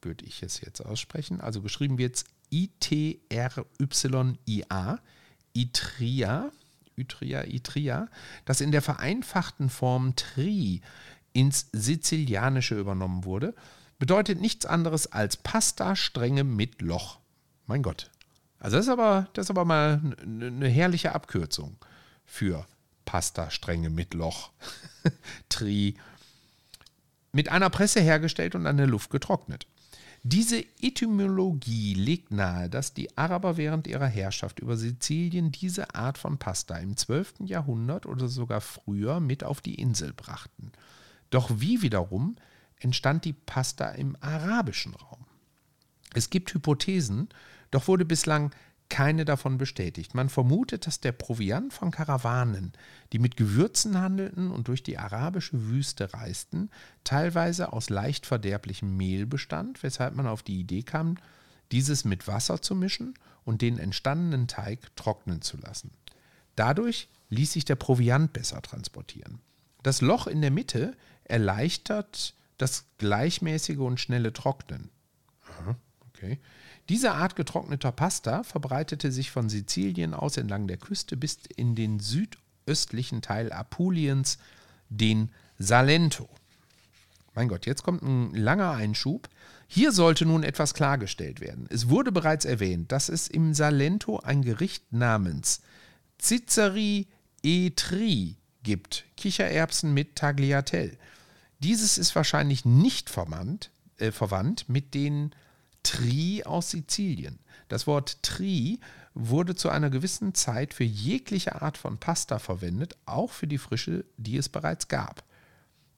[0.01, 1.41] würde ich es jetzt aussprechen.
[1.41, 3.69] Also geschrieben wird es I-T-R-Y-I-A.
[5.53, 6.51] Itria,
[6.99, 8.07] Itria, Itria,
[8.45, 10.81] das in der vereinfachten Form Tri
[11.33, 13.53] ins Sizilianische übernommen wurde,
[13.99, 17.19] bedeutet nichts anderes als Pasta-Stränge mit Loch.
[17.67, 18.09] Mein Gott.
[18.59, 21.77] Also das ist aber, das ist aber mal eine herrliche Abkürzung
[22.25, 22.65] für
[23.05, 24.51] Pasta-Stränge mit Loch.
[25.49, 25.95] Tri.
[27.31, 29.67] Mit einer Presse hergestellt und an der Luft getrocknet.
[30.23, 36.37] Diese Etymologie legt nahe, dass die Araber während ihrer Herrschaft über Sizilien diese Art von
[36.37, 37.35] Pasta im 12.
[37.45, 40.73] Jahrhundert oder sogar früher mit auf die Insel brachten.
[41.29, 42.35] Doch wie wiederum
[42.79, 45.25] entstand die Pasta im arabischen Raum?
[46.13, 47.29] Es gibt Hypothesen,
[47.71, 48.51] doch wurde bislang
[48.89, 50.15] keine davon bestätigt.
[50.15, 52.73] Man vermutet, dass der Proviant von Karawanen,
[53.13, 56.69] die mit Gewürzen handelten und durch die arabische Wüste reisten,
[57.03, 61.17] teilweise aus leicht verderblichem Mehl bestand, weshalb man auf die Idee kam,
[61.71, 63.13] dieses mit Wasser zu mischen
[63.45, 65.91] und den entstandenen Teig trocknen zu lassen.
[66.55, 69.39] Dadurch ließ sich der Proviant besser transportieren.
[69.83, 74.89] Das Loch in der Mitte erleichtert das gleichmäßige und schnelle Trocknen.
[76.09, 76.39] Okay.
[76.89, 81.99] Diese Art getrockneter Pasta verbreitete sich von Sizilien aus entlang der Küste bis in den
[81.99, 84.39] südöstlichen Teil Apuliens,
[84.89, 86.27] den Salento.
[87.35, 89.29] Mein Gott, jetzt kommt ein langer Einschub.
[89.67, 91.67] Hier sollte nun etwas klargestellt werden.
[91.69, 95.61] Es wurde bereits erwähnt, dass es im Salento ein Gericht namens
[96.19, 97.07] Ciceri
[97.43, 100.97] e Tri gibt, Kichererbsen mit Tagliatelle.
[101.59, 105.35] Dieses ist wahrscheinlich nicht verwandt, äh, verwandt mit den
[105.83, 107.39] Tri aus Sizilien.
[107.67, 108.79] Das Wort Tri
[109.13, 114.05] wurde zu einer gewissen Zeit für jegliche Art von Pasta verwendet, auch für die Frische,
[114.17, 115.23] die es bereits gab.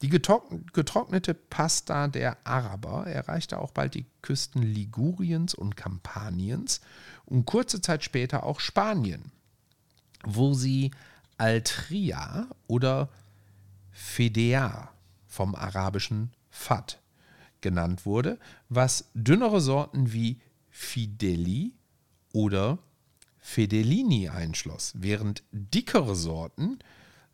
[0.01, 6.81] Die getrocknete Pasta der Araber erreichte auch bald die Küsten Liguriens und Kampaniens
[7.25, 9.31] und kurze Zeit später auch Spanien,
[10.23, 10.91] wo sie
[11.37, 13.09] Altria oder
[13.91, 14.91] Fedea
[15.27, 17.00] vom arabischen Fad
[17.61, 21.73] genannt wurde, was dünnere Sorten wie Fideli
[22.33, 22.79] oder
[23.39, 26.79] Fedellini einschloss, während dickere Sorten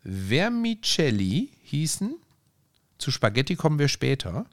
[0.02, 2.14] Vermicelli hießen.
[2.98, 4.46] Zu Spaghetti kommen wir später.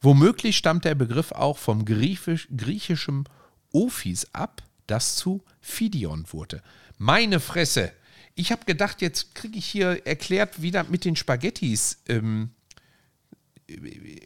[0.00, 3.28] Womöglich stammt der Begriff auch vom Griechisch, griechischen
[3.72, 6.62] Ophis ab, das zu Fidion wurde.
[6.98, 7.92] Meine Fresse!
[8.34, 12.50] Ich habe gedacht, jetzt kriege ich hier erklärt, wie das mit den Spaghettis ähm,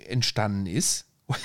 [0.07, 1.07] entstanden ist.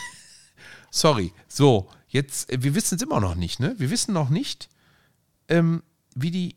[0.91, 3.75] Sorry, so, jetzt, äh, wir wissen es immer noch nicht, ne?
[3.77, 4.69] Wir wissen noch nicht,
[5.47, 5.83] ähm,
[6.15, 6.55] wie die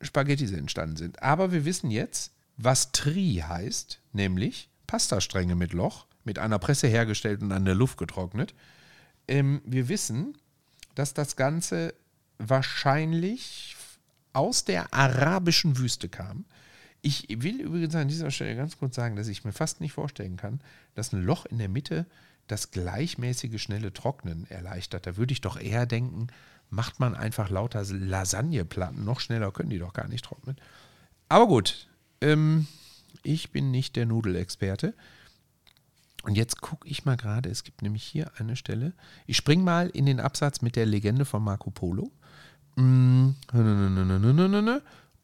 [0.00, 1.22] Spaghettis entstanden sind.
[1.22, 7.42] Aber wir wissen jetzt, was Tri heißt, nämlich Pastastränge mit Loch, mit einer Presse hergestellt
[7.42, 8.54] und an der Luft getrocknet.
[9.28, 10.36] Ähm, wir wissen,
[10.94, 11.94] dass das Ganze
[12.38, 13.76] wahrscheinlich
[14.32, 16.44] aus der arabischen Wüste kam.
[17.02, 20.36] Ich will übrigens an dieser Stelle ganz kurz sagen, dass ich mir fast nicht vorstellen
[20.36, 20.60] kann,
[20.94, 22.06] dass ein Loch in der Mitte
[22.46, 25.06] das gleichmäßige, schnelle Trocknen erleichtert.
[25.06, 26.28] Da würde ich doch eher denken,
[26.70, 29.04] macht man einfach lauter Lasagneplatten.
[29.04, 30.56] Noch schneller können die doch gar nicht trocknen.
[31.28, 31.88] Aber gut,
[32.20, 32.66] ähm,
[33.22, 34.94] ich bin nicht der Nudelexperte.
[36.22, 38.94] Und jetzt gucke ich mal gerade, es gibt nämlich hier eine Stelle.
[39.26, 42.10] Ich springe mal in den Absatz mit der Legende von Marco Polo.
[42.74, 43.30] Mm,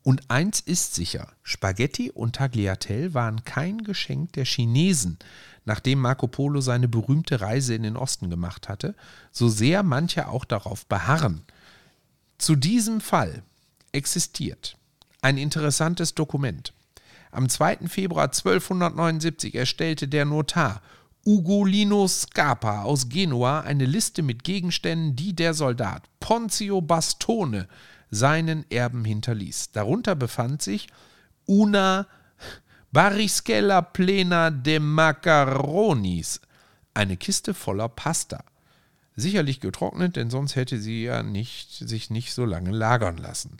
[0.04, 5.18] und eins ist sicher, Spaghetti und Tagliatelle waren kein Geschenk der Chinesen,
[5.64, 8.96] nachdem Marco Polo seine berühmte Reise in den Osten gemacht hatte,
[9.30, 11.42] so sehr manche auch darauf beharren.
[12.38, 13.44] Zu diesem Fall
[13.92, 14.76] existiert
[15.20, 16.72] ein interessantes Dokument.
[17.30, 17.86] Am 2.
[17.88, 20.82] Februar 1279 erstellte der Notar
[21.24, 27.68] Ugolino Scapa aus Genua eine Liste mit Gegenständen, die der Soldat Ponzio Bastone
[28.12, 29.72] seinen Erben hinterließ.
[29.72, 30.86] Darunter befand sich
[31.46, 32.06] una
[32.92, 36.40] Barischella plena de Macaronis,
[36.94, 38.44] eine Kiste voller Pasta.
[39.16, 43.56] Sicherlich getrocknet, denn sonst hätte sie ja nicht, sich nicht so lange lagern lassen.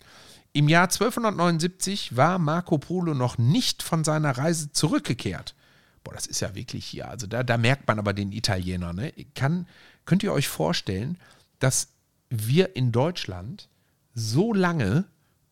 [0.53, 5.55] Im Jahr 1279 war Marco Polo noch nicht von seiner Reise zurückgekehrt.
[6.03, 7.09] Boah, das ist ja wirklich hier.
[7.09, 8.93] Also da, da merkt man aber den Italiener.
[8.93, 9.13] Ne?
[9.33, 9.67] Kann,
[10.05, 11.17] könnt ihr euch vorstellen,
[11.57, 11.87] dass
[12.29, 13.67] wir in Deutschland
[14.13, 15.05] so lange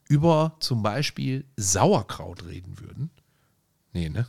[0.08, 3.10] über zum Beispiel Sauerkraut reden würden.
[3.93, 4.28] Nee, ne?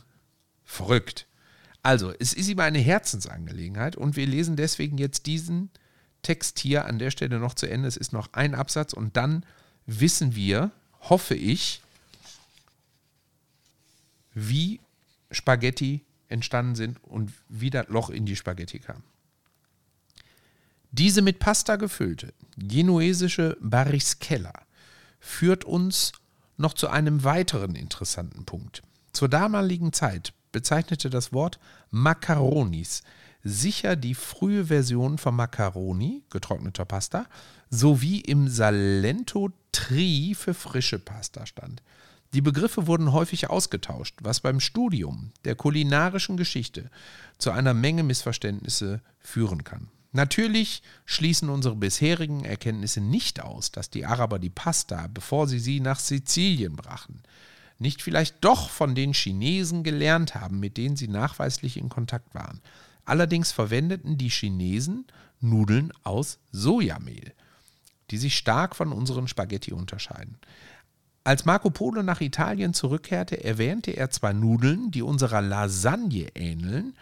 [0.63, 1.27] Verrückt.
[1.81, 5.69] Also, es ist ihm eine Herzensangelegenheit und wir lesen deswegen jetzt diesen
[6.21, 7.87] Text hier an der Stelle noch zu Ende.
[7.87, 9.45] Es ist noch ein Absatz und dann
[9.85, 11.81] wissen wir, hoffe ich,
[14.33, 14.79] wie
[15.31, 19.03] Spaghetti entstanden sind und wie das Loch in die Spaghetti kam.
[20.93, 24.53] Diese mit Pasta gefüllte genuesische Barischella
[25.19, 26.11] führt uns
[26.55, 28.83] noch zu einem weiteren interessanten Punkt.
[29.11, 33.01] Zur damaligen Zeit bezeichnete das Wort Macaronis
[33.43, 37.25] sicher die frühe Version von Macaroni, getrockneter Pasta,
[37.71, 41.81] sowie im Salento Tri für frische Pasta stand.
[42.35, 46.91] Die Begriffe wurden häufig ausgetauscht, was beim Studium der kulinarischen Geschichte
[47.39, 49.89] zu einer Menge Missverständnisse führen kann.
[50.13, 55.79] Natürlich schließen unsere bisherigen Erkenntnisse nicht aus, dass die Araber die Pasta, bevor sie sie
[55.79, 57.23] nach Sizilien brachten,
[57.79, 62.61] nicht vielleicht doch von den Chinesen gelernt haben, mit denen sie nachweislich in Kontakt waren.
[63.05, 65.05] Allerdings verwendeten die Chinesen
[65.41, 67.33] Nudeln aus Sojamehl,
[68.11, 70.37] die sich stark von unseren Spaghetti unterscheiden.
[71.23, 76.93] Als Marco Polo nach Italien zurückkehrte, erwähnte er zwar Nudeln, die unserer Lasagne ähneln,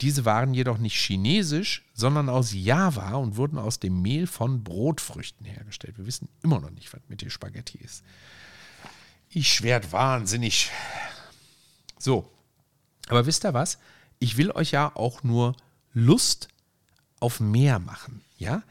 [0.00, 5.46] diese waren jedoch nicht chinesisch, sondern aus Java und wurden aus dem Mehl von Brotfrüchten
[5.46, 5.96] hergestellt.
[5.96, 8.02] Wir wissen immer noch nicht, was mit den Spaghetti ist.
[9.30, 10.70] Ich werde wahnsinnig.
[11.98, 12.30] So,
[13.08, 13.78] aber wisst ihr was?
[14.18, 15.56] Ich will euch ja auch nur
[15.92, 16.48] Lust
[17.20, 18.62] auf mehr machen, ja?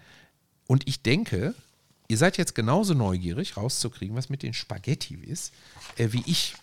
[0.67, 1.55] Und ich denke,
[2.07, 5.53] ihr seid jetzt genauso neugierig rauszukriegen, was mit den Spaghetti ist,
[5.97, 6.55] äh, wie ich.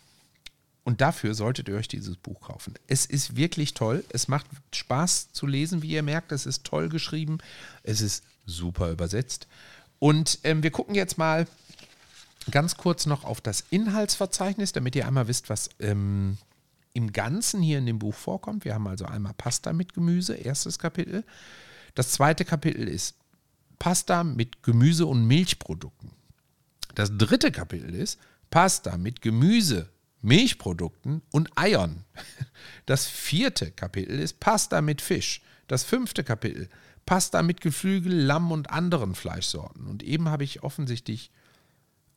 [0.85, 2.75] Und dafür solltet ihr euch dieses Buch kaufen.
[2.89, 4.05] Es ist wirklich toll.
[4.11, 6.33] Es macht Spaß zu lesen, wie ihr merkt.
[6.33, 7.39] Es ist toll geschrieben.
[7.85, 9.47] Es ist super übersetzt.
[10.01, 11.47] Und ähm, wir gucken jetzt mal
[12.51, 16.39] ganz kurz noch auf das Inhaltsverzeichnis, damit ihr einmal wisst, was ähm,
[16.93, 18.65] im Ganzen hier in dem Buch vorkommt.
[18.65, 21.25] Wir haben also einmal Pasta mit Gemüse, erstes Kapitel.
[21.95, 23.15] Das zweite Kapitel ist
[23.79, 26.11] Pasta mit Gemüse und Milchprodukten.
[26.95, 28.19] Das dritte Kapitel ist
[28.51, 29.89] Pasta mit Gemüse,
[30.23, 32.05] Milchprodukten und Eiern.
[32.87, 35.43] Das vierte Kapitel ist Pasta mit Fisch.
[35.69, 36.69] Das fünfte Kapitel
[37.07, 39.87] Pasta mit Geflügel, Lamm und anderen Fleischsorten.
[39.87, 41.31] Und eben habe ich offensichtlich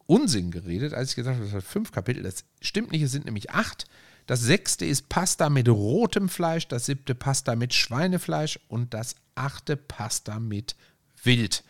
[0.08, 2.24] Unsinn geredet, als ich gesagt habe, das hat fünf Kapitel.
[2.24, 3.86] Das stimmt nicht, es sind nämlich acht.
[4.28, 9.78] Das sechste ist Pasta mit rotem Fleisch, das siebte Pasta mit Schweinefleisch und das achte
[9.78, 10.76] Pasta mit
[11.24, 11.63] Wild.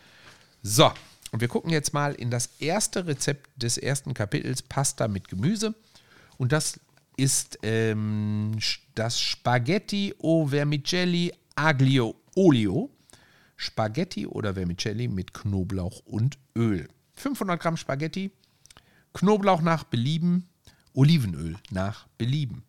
[0.62, 0.92] So,
[1.32, 5.74] und wir gucken jetzt mal in das erste Rezept des ersten Kapitels Pasta mit Gemüse.
[6.38, 6.80] Und das
[7.16, 8.52] ist ähm,
[8.94, 12.90] das Spaghetti o Vermicelli Aglio Olio.
[13.56, 16.88] Spaghetti oder Vermicelli mit Knoblauch und Öl.
[17.14, 18.30] 500 Gramm Spaghetti,
[19.14, 20.46] Knoblauch nach Belieben,
[20.92, 22.64] Olivenöl nach Belieben.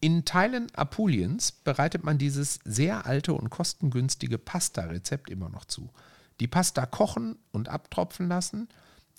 [0.00, 5.90] In Teilen Apuliens bereitet man dieses sehr alte und kostengünstige Pasta-Rezept immer noch zu.
[6.40, 8.68] Die Pasta kochen und abtropfen lassen,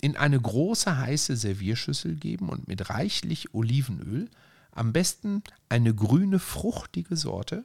[0.04, 4.28] in eine große heiße Servierschüssel geben und mit reichlich Olivenöl,
[4.70, 7.64] am besten eine grüne fruchtige Sorte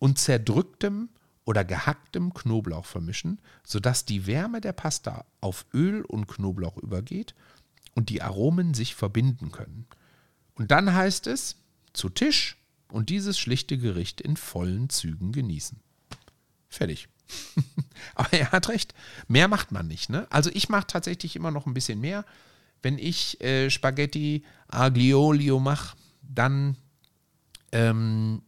[0.00, 1.10] und zerdrücktem
[1.44, 7.36] oder gehacktem Knoblauch vermischen, sodass die Wärme der Pasta auf Öl und Knoblauch übergeht
[7.94, 9.86] und die Aromen sich verbinden können.
[10.56, 11.54] Und dann heißt es
[11.92, 12.56] zu Tisch
[12.88, 15.78] und dieses schlichte Gericht in vollen Zügen genießen.
[16.68, 17.06] Fertig.
[18.14, 18.94] Aber er hat recht.
[19.28, 20.10] Mehr macht man nicht.
[20.10, 20.26] Ne?
[20.30, 22.24] Also ich mache tatsächlich immer noch ein bisschen mehr.
[22.82, 26.76] Wenn ich äh, Spaghetti Aglio mache, dann
[27.72, 28.42] ähm,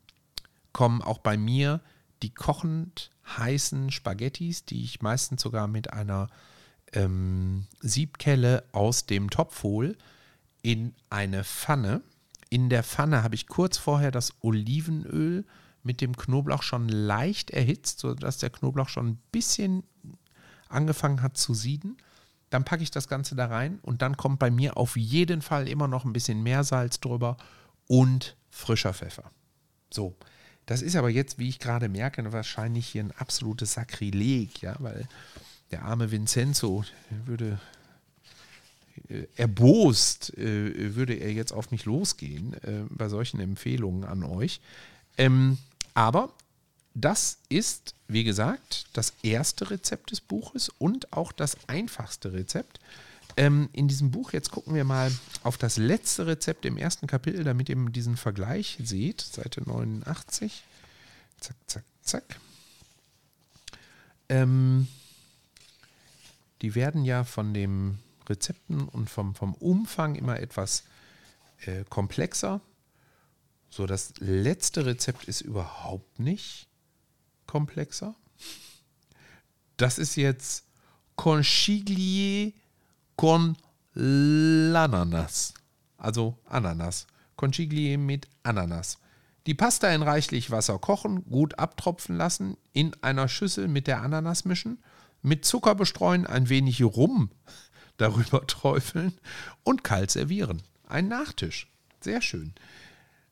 [0.72, 1.80] kommen auch bei mir
[2.22, 6.28] die kochend heißen Spaghettis, die ich meistens sogar mit einer
[6.92, 9.96] ähm, Siebkelle aus dem Topf hole,
[10.62, 12.02] in eine Pfanne.
[12.50, 15.44] In der Pfanne habe ich kurz vorher das Olivenöl
[15.82, 19.84] mit dem Knoblauch schon leicht erhitzt, sodass der Knoblauch schon ein bisschen
[20.68, 21.96] angefangen hat zu sieden.
[22.50, 25.68] Dann packe ich das Ganze da rein und dann kommt bei mir auf jeden Fall
[25.68, 27.36] immer noch ein bisschen Meersalz drüber
[27.86, 29.30] und frischer Pfeffer.
[29.90, 30.16] So,
[30.66, 35.08] das ist aber jetzt, wie ich gerade merke, wahrscheinlich hier ein absolutes Sakrileg, ja, weil
[35.70, 36.84] der arme Vincenzo
[37.24, 37.58] würde
[39.08, 44.60] äh, erbost, äh, würde er jetzt auf mich losgehen äh, bei solchen Empfehlungen an euch.
[45.16, 45.58] Ähm,
[45.98, 46.32] aber
[46.94, 52.78] das ist, wie gesagt, das erste Rezept des Buches und auch das einfachste Rezept.
[53.36, 55.10] Ähm, in diesem Buch, jetzt gucken wir mal
[55.42, 59.22] auf das letzte Rezept im ersten Kapitel, damit ihr diesen Vergleich seht.
[59.22, 60.62] Seite 89.
[61.40, 62.40] Zack, zack, zack.
[64.28, 64.86] Ähm,
[66.62, 67.98] die werden ja von den
[68.28, 70.84] Rezepten und vom, vom Umfang immer etwas
[71.66, 72.60] äh, komplexer.
[73.70, 76.68] So, das letzte Rezept ist überhaupt nicht
[77.46, 78.14] komplexer.
[79.76, 80.64] Das ist jetzt
[81.16, 82.54] Conchiglie
[83.16, 83.56] con
[83.94, 85.54] l'ananas.
[85.96, 87.06] Also Ananas.
[87.36, 88.98] Conchiglie mit Ananas.
[89.46, 94.44] Die Pasta in reichlich Wasser kochen, gut abtropfen lassen, in einer Schüssel mit der Ananas
[94.44, 94.82] mischen,
[95.22, 97.30] mit Zucker bestreuen, ein wenig Rum
[97.96, 99.14] darüber träufeln
[99.64, 100.62] und kalt servieren.
[100.86, 101.70] Ein Nachtisch.
[102.00, 102.54] Sehr schön.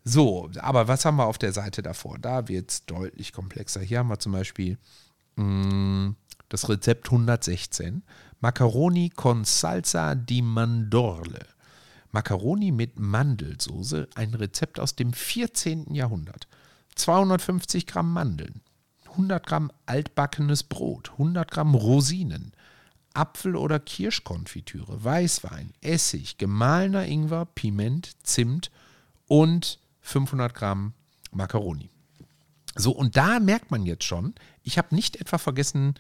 [0.09, 2.17] So, aber was haben wir auf der Seite davor?
[2.21, 3.81] Da wird es deutlich komplexer.
[3.81, 4.79] Hier haben wir zum Beispiel
[5.35, 6.17] mh, mm,
[6.49, 8.05] das Rezept 116.
[8.39, 11.45] Macaroni con salsa di mandorle.
[12.13, 15.93] Macaroni mit Mandelsoße, ein Rezept aus dem 14.
[15.93, 16.47] Jahrhundert.
[16.95, 18.61] 250 Gramm Mandeln,
[19.11, 22.53] 100 Gramm altbackenes Brot, 100 Gramm Rosinen,
[23.13, 28.71] Apfel- oder Kirschkonfitüre, Weißwein, Essig, gemahlener Ingwer, Piment, Zimt
[29.27, 30.95] und 500 Gramm
[31.33, 31.91] Macaroni.
[32.77, 35.95] So, und da merkt man jetzt schon, ich habe nicht etwa vergessen,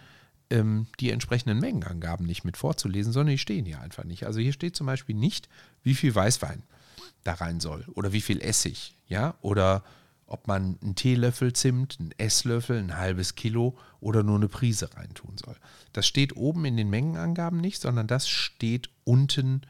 [0.50, 4.24] ähm, die entsprechenden Mengenangaben nicht mit vorzulesen, sondern die stehen hier einfach nicht.
[4.24, 5.48] Also hier steht zum Beispiel nicht,
[5.82, 6.62] wie viel Weißwein
[7.24, 9.82] da rein soll oder wie viel Essig, ja, oder
[10.26, 15.36] ob man einen Teelöffel Zimt, einen Esslöffel, ein halbes Kilo oder nur eine Prise reintun
[15.38, 15.56] soll.
[15.92, 19.62] Das steht oben in den Mengenangaben nicht, sondern das steht unten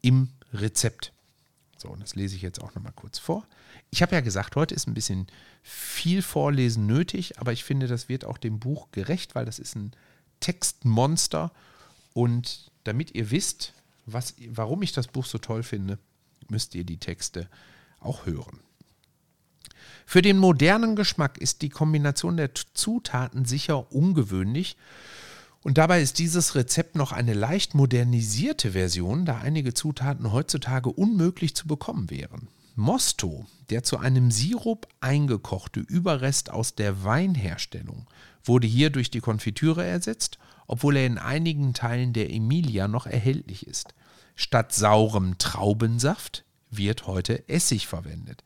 [0.00, 1.12] im Rezept.
[1.76, 3.46] So, und das lese ich jetzt auch nochmal kurz vor.
[3.90, 5.26] Ich habe ja gesagt, heute ist ein bisschen
[5.62, 9.76] viel Vorlesen nötig, aber ich finde, das wird auch dem Buch gerecht, weil das ist
[9.76, 9.92] ein
[10.40, 11.52] Textmonster.
[12.14, 13.74] Und damit ihr wisst,
[14.06, 15.98] was, warum ich das Buch so toll finde,
[16.48, 17.48] müsst ihr die Texte
[18.00, 18.60] auch hören.
[20.06, 24.76] Für den modernen Geschmack ist die Kombination der Zutaten sicher ungewöhnlich.
[25.66, 31.56] Und dabei ist dieses Rezept noch eine leicht modernisierte Version, da einige Zutaten heutzutage unmöglich
[31.56, 32.46] zu bekommen wären.
[32.76, 38.06] Mosto, der zu einem Sirup eingekochte Überrest aus der Weinherstellung,
[38.44, 40.38] wurde hier durch die Konfitüre ersetzt,
[40.68, 43.92] obwohl er in einigen Teilen der Emilia noch erhältlich ist.
[44.36, 48.44] Statt saurem Traubensaft wird heute Essig verwendet.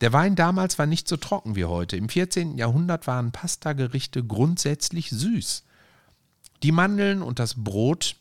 [0.00, 1.96] Der Wein damals war nicht so trocken wie heute.
[1.96, 2.56] Im 14.
[2.56, 5.64] Jahrhundert waren Pastagerichte grundsätzlich süß.
[6.62, 8.16] Die Mandeln und das Brot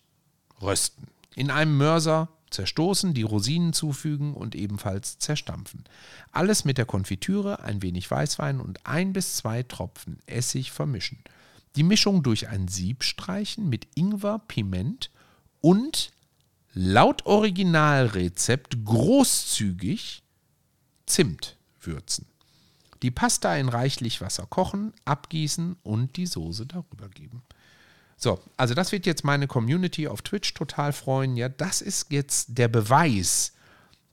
[0.61, 1.07] rösten.
[1.35, 5.85] In einem Mörser zerstoßen, die Rosinen zufügen und ebenfalls zerstampfen.
[6.31, 11.19] Alles mit der Konfitüre, ein wenig Weißwein und ein bis zwei Tropfen Essig vermischen.
[11.75, 15.09] Die Mischung durch ein Sieb streichen mit Ingwer, Piment
[15.61, 16.11] und
[16.73, 20.23] laut Originalrezept großzügig
[21.05, 22.25] Zimt würzen.
[23.01, 27.41] Die Pasta in reichlich Wasser kochen, abgießen und die Soße darüber geben.
[28.23, 31.35] So, also das wird jetzt meine Community auf Twitch total freuen.
[31.35, 33.53] Ja, das ist jetzt der Beweis,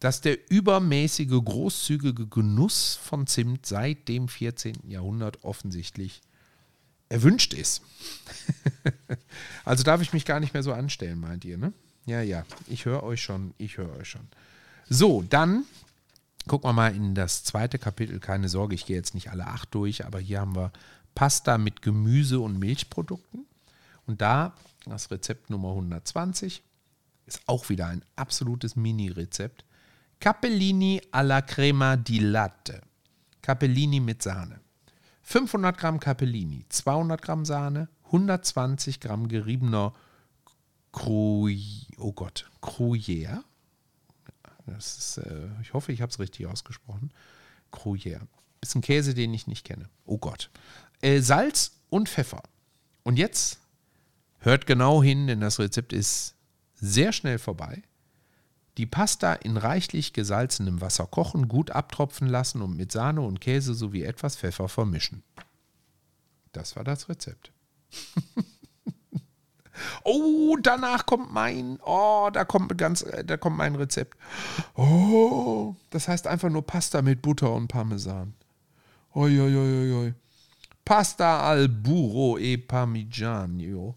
[0.01, 4.89] dass der übermäßige, großzügige Genuss von Zimt seit dem 14.
[4.89, 6.23] Jahrhundert offensichtlich
[7.11, 7.83] erwünscht ist.
[9.67, 11.75] also darf ich mich gar nicht mehr so anstellen, meint ihr, ne?
[12.07, 14.27] Ja, ja, ich höre euch schon, ich höre euch schon.
[14.89, 15.65] So, dann
[16.47, 18.21] Gucken wir mal in das zweite Kapitel.
[18.21, 20.73] Keine Sorge, ich gehe jetzt nicht alle acht durch, aber hier haben wir
[21.15, 23.48] Pasta mit Gemüse und Milchprodukten.
[24.09, 24.55] Und da
[24.87, 26.63] das Rezept Nummer 120
[27.27, 29.65] ist auch wieder ein absolutes Mini-Rezept.
[30.19, 32.81] Capellini alla crema di latte.
[33.43, 34.61] Capellini mit Sahne.
[35.23, 39.93] 500 Gramm Capellini, 200 Gramm Sahne, 120 Gramm geriebener
[40.91, 43.45] Gruyère, oh Gott, Gruyère,
[44.65, 47.13] das ist, äh, ich hoffe, ich habe es richtig ausgesprochen.
[47.73, 48.23] Gruyère.
[48.63, 49.91] Ist ein Käse, den ich nicht kenne.
[50.07, 50.51] Oh Gott.
[51.03, 52.43] Äh, Salz und Pfeffer.
[53.03, 53.61] Und jetzt
[54.41, 56.35] hört genau hin, denn das Rezept ist
[56.75, 57.83] sehr schnell vorbei.
[58.77, 63.75] Die Pasta in reichlich gesalzenem Wasser kochen, gut abtropfen lassen und mit Sahne und Käse
[63.75, 65.25] sowie etwas Pfeffer vermischen.
[66.53, 67.53] Das war das Rezept.
[70.05, 74.17] Oh, danach kommt mein, oh, da kommt ganz, da kommt mein Rezept.
[74.75, 78.35] Oh, das heißt einfach nur Pasta mit Butter und Parmesan.
[79.15, 80.15] Oi, oi, oi, oi.
[80.89, 83.97] Pasta al burro e parmigiano.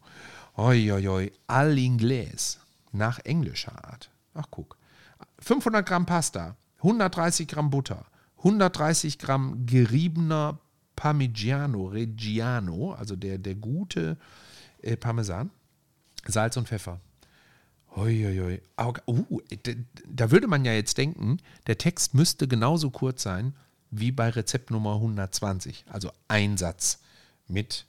[0.56, 1.32] Oi.
[1.46, 2.60] Al inglés.
[2.92, 4.10] Nach englischer Art.
[4.34, 4.76] Ach, guck.
[5.40, 8.06] 500 Gramm Pasta, 130 Gramm Butter,
[8.40, 10.60] 130 Gramm geriebener
[10.98, 14.18] Parmigiano Reggiano, also der, der gute
[14.82, 15.50] äh, Parmesan,
[16.28, 17.00] Salz und Pfeffer.
[17.96, 18.62] Uiuiui.
[18.78, 19.40] Uh,
[20.10, 21.38] da würde man ja jetzt denken,
[21.68, 23.54] der Text müsste genauso kurz sein
[23.92, 25.86] wie bei Rezept Nummer 120.
[25.90, 27.00] Also ein Satz
[27.48, 27.86] mit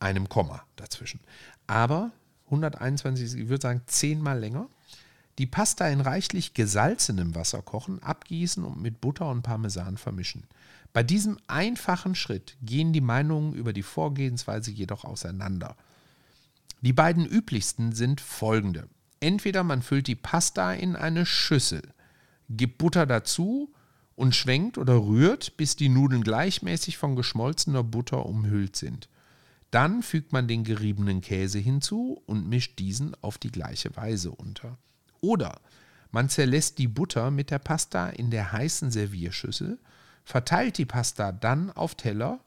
[0.00, 1.20] einem Komma dazwischen.
[1.66, 2.10] Aber
[2.46, 4.68] 121, ich würde sagen, zehnmal länger.
[5.38, 10.44] Die Pasta in reichlich gesalzenem Wasser kochen, abgießen und mit Butter und Parmesan vermischen.
[10.92, 15.76] Bei diesem einfachen Schritt gehen die Meinungen über die Vorgehensweise jedoch auseinander.
[16.82, 18.88] Die beiden üblichsten sind folgende.
[19.20, 21.82] Entweder man füllt die Pasta in eine Schüssel,
[22.48, 23.72] gibt Butter dazu
[24.16, 29.08] und schwenkt oder rührt, bis die Nudeln gleichmäßig von geschmolzener Butter umhüllt sind.
[29.70, 34.78] Dann fügt man den geriebenen Käse hinzu und mischt diesen auf die gleiche Weise unter.
[35.20, 35.60] Oder
[36.12, 39.78] Man zerlässt die Butter mit der Pasta in der heißen Servierschüssel,
[40.24, 42.40] verteilt die Pasta dann auf Teller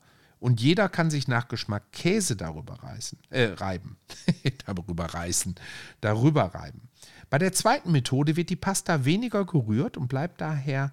[0.43, 3.95] und jeder kann sich nach Geschmack Käse darüber reißen, äh, reiben.
[4.65, 5.55] darüber reißen,
[6.01, 6.89] darüber reiben.
[7.29, 10.91] Bei der zweiten Methode wird die Pasta weniger gerührt und bleibt daher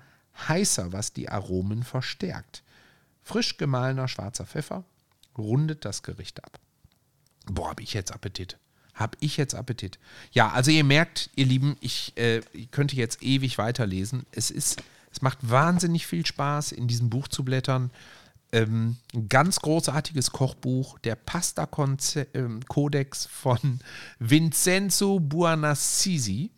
[0.48, 2.62] heißer, was die Aromen verstärkt.
[3.22, 4.84] Frisch gemahlener schwarzer Pfeffer
[5.36, 6.58] rundet das Gericht ab.
[7.46, 8.58] Boah, habe ich jetzt Appetit.
[8.94, 9.98] Habe ich jetzt Appetit.
[10.32, 14.26] Ja, also ihr merkt, ihr Lieben, ich, äh, könnte jetzt ewig weiterlesen.
[14.32, 17.90] Es ist, es macht wahnsinnig viel Spaß, in diesem Buch zu blättern.
[18.52, 21.68] Ähm, ein ganz großartiges Kochbuch, der Pasta
[22.34, 22.60] ähm,
[23.30, 23.80] von
[24.18, 26.50] Vincenzo Buonassisi.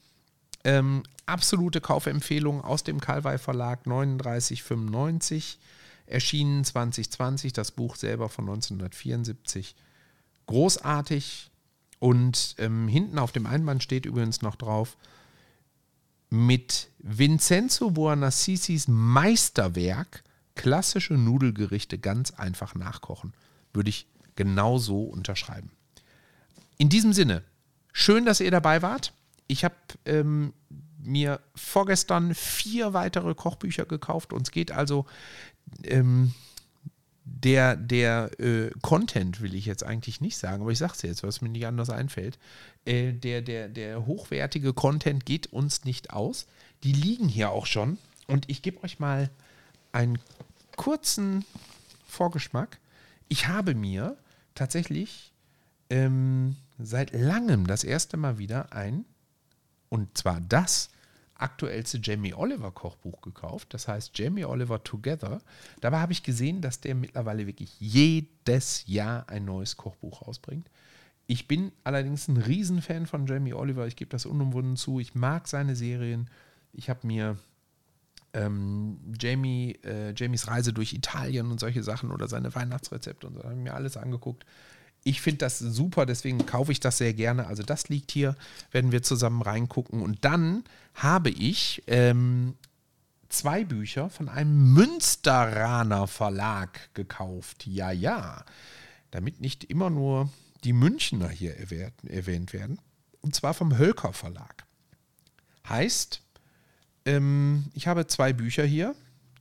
[0.65, 5.59] Ähm, absolute Kaufempfehlung aus dem Calvai Verlag 3995,
[6.07, 9.75] erschienen 2020, das Buch selber von 1974.
[10.47, 11.51] Großartig.
[11.99, 14.97] Und ähm, hinten auf dem Einband steht übrigens noch drauf,
[16.31, 23.35] mit Vincenzo Buonassisis Meisterwerk klassische Nudelgerichte ganz einfach nachkochen.
[23.73, 25.71] Würde ich genauso unterschreiben.
[26.79, 27.45] In diesem Sinne,
[27.93, 29.13] schön, dass ihr dabei wart.
[29.53, 29.75] Ich habe
[30.07, 30.55] ähm,
[30.99, 34.33] mir vorgestern vier weitere Kochbücher gekauft.
[34.33, 35.05] Uns geht also
[35.85, 36.33] ähm,
[37.25, 41.23] der, der äh, Content, will ich jetzt eigentlich nicht sagen, aber ich sage es jetzt,
[41.23, 42.39] was mir nicht anders einfällt.
[42.87, 46.47] Äh, der, der, der hochwertige Content geht uns nicht aus.
[46.83, 47.99] Die liegen hier auch schon.
[48.29, 49.29] Und ich gebe euch mal
[49.93, 50.19] einen
[50.77, 51.45] kurzen
[52.07, 52.79] Vorgeschmack.
[53.29, 54.17] Ich habe mir
[54.55, 55.31] tatsächlich
[55.91, 59.05] ähm, seit langem das erste Mal wieder ein,
[59.93, 60.89] und zwar das
[61.35, 63.75] aktuellste Jamie Oliver Kochbuch gekauft.
[63.75, 65.43] Das heißt Jamie Oliver Together.
[65.83, 70.71] Dabei habe ich gesehen, dass der mittlerweile wirklich jedes Jahr ein neues Kochbuch rausbringt.
[71.27, 73.87] Ich bin allerdings ein Riesenfan von Jamie Oliver.
[73.87, 74.99] Ich gebe das unumwunden zu.
[74.99, 76.31] Ich mag seine Serien.
[76.73, 77.37] Ich habe mir
[78.33, 83.45] ähm, Jamie, äh, Jamies Reise durch Italien und solche Sachen oder seine Weihnachtsrezepte und so,
[83.45, 84.47] habe mir alles angeguckt.
[85.05, 87.47] Ich finde das super, deswegen kaufe ich das sehr gerne.
[87.47, 88.37] Also das liegt hier,
[88.71, 90.01] werden wir zusammen reingucken.
[90.01, 92.55] Und dann habe ich ähm,
[93.29, 97.67] zwei Bücher von einem Münsteraner Verlag gekauft.
[97.67, 98.45] Ja, ja.
[99.11, 100.31] Damit nicht immer nur
[100.65, 102.79] die Münchner hier erwähnt werden.
[103.21, 104.65] Und zwar vom Hölker Verlag.
[105.69, 106.23] Heißt
[107.05, 108.95] ähm, ich habe zwei Bücher hier,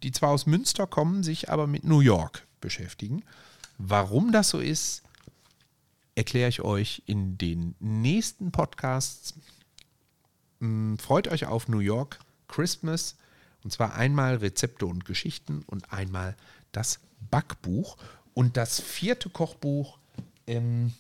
[0.03, 3.24] die zwar aus Münster kommen, sich aber mit New York beschäftigen.
[3.78, 5.03] Warum das so ist,
[6.16, 9.34] erkläre ich euch in den nächsten Podcasts.
[10.62, 13.16] Ähm, freut euch auf New York Christmas.
[13.64, 16.36] Und zwar einmal Rezepte und Geschichten und einmal
[16.72, 16.99] das
[17.30, 17.97] Backbuch.
[18.34, 19.97] Und das vierte Kochbuch
[20.47, 20.93] ähm,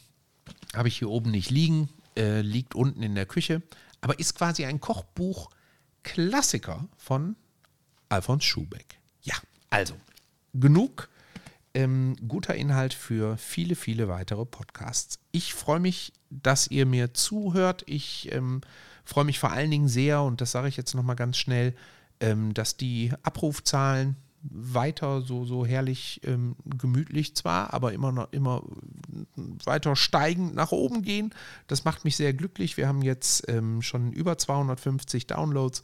[0.75, 3.61] habe ich hier oben nicht liegen, äh, liegt unten in der Küche,
[4.01, 5.49] aber ist quasi ein Kochbuch
[6.03, 7.35] Klassiker von
[8.09, 8.99] Alfons Schubeck.
[9.23, 9.35] Ja,
[9.69, 9.95] also
[10.53, 11.09] genug
[11.73, 15.19] ähm, guter Inhalt für viele, viele weitere Podcasts.
[15.31, 17.83] Ich freue mich, dass ihr mir zuhört.
[17.85, 18.61] Ich ähm,
[19.03, 21.75] freue mich vor allen Dingen sehr, und das sage ich jetzt nochmal ganz schnell,
[22.19, 28.63] ähm, dass die Abrufzahlen weiter so, so herrlich ähm, gemütlich zwar, aber immer noch immer
[29.65, 31.33] weiter steigend nach oben gehen.
[31.67, 32.75] Das macht mich sehr glücklich.
[32.77, 35.83] Wir haben jetzt ähm, schon über 250 Downloads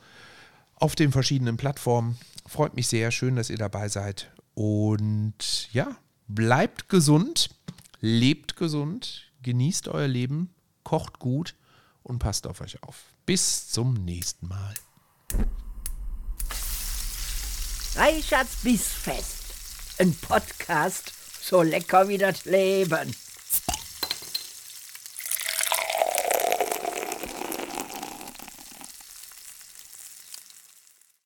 [0.75, 2.17] auf den verschiedenen Plattformen.
[2.47, 4.31] Freut mich sehr, schön, dass ihr dabei seid.
[4.57, 5.95] Und ja,
[6.27, 7.51] bleibt gesund,
[7.99, 10.51] lebt gesund, genießt euer Leben,
[10.81, 11.53] kocht gut
[12.01, 13.03] und passt auf euch auf.
[13.27, 14.73] Bis zum nächsten Mal.
[17.93, 19.43] Reichards Bissfest.
[19.99, 23.15] Ein Podcast so lecker wie das Leben.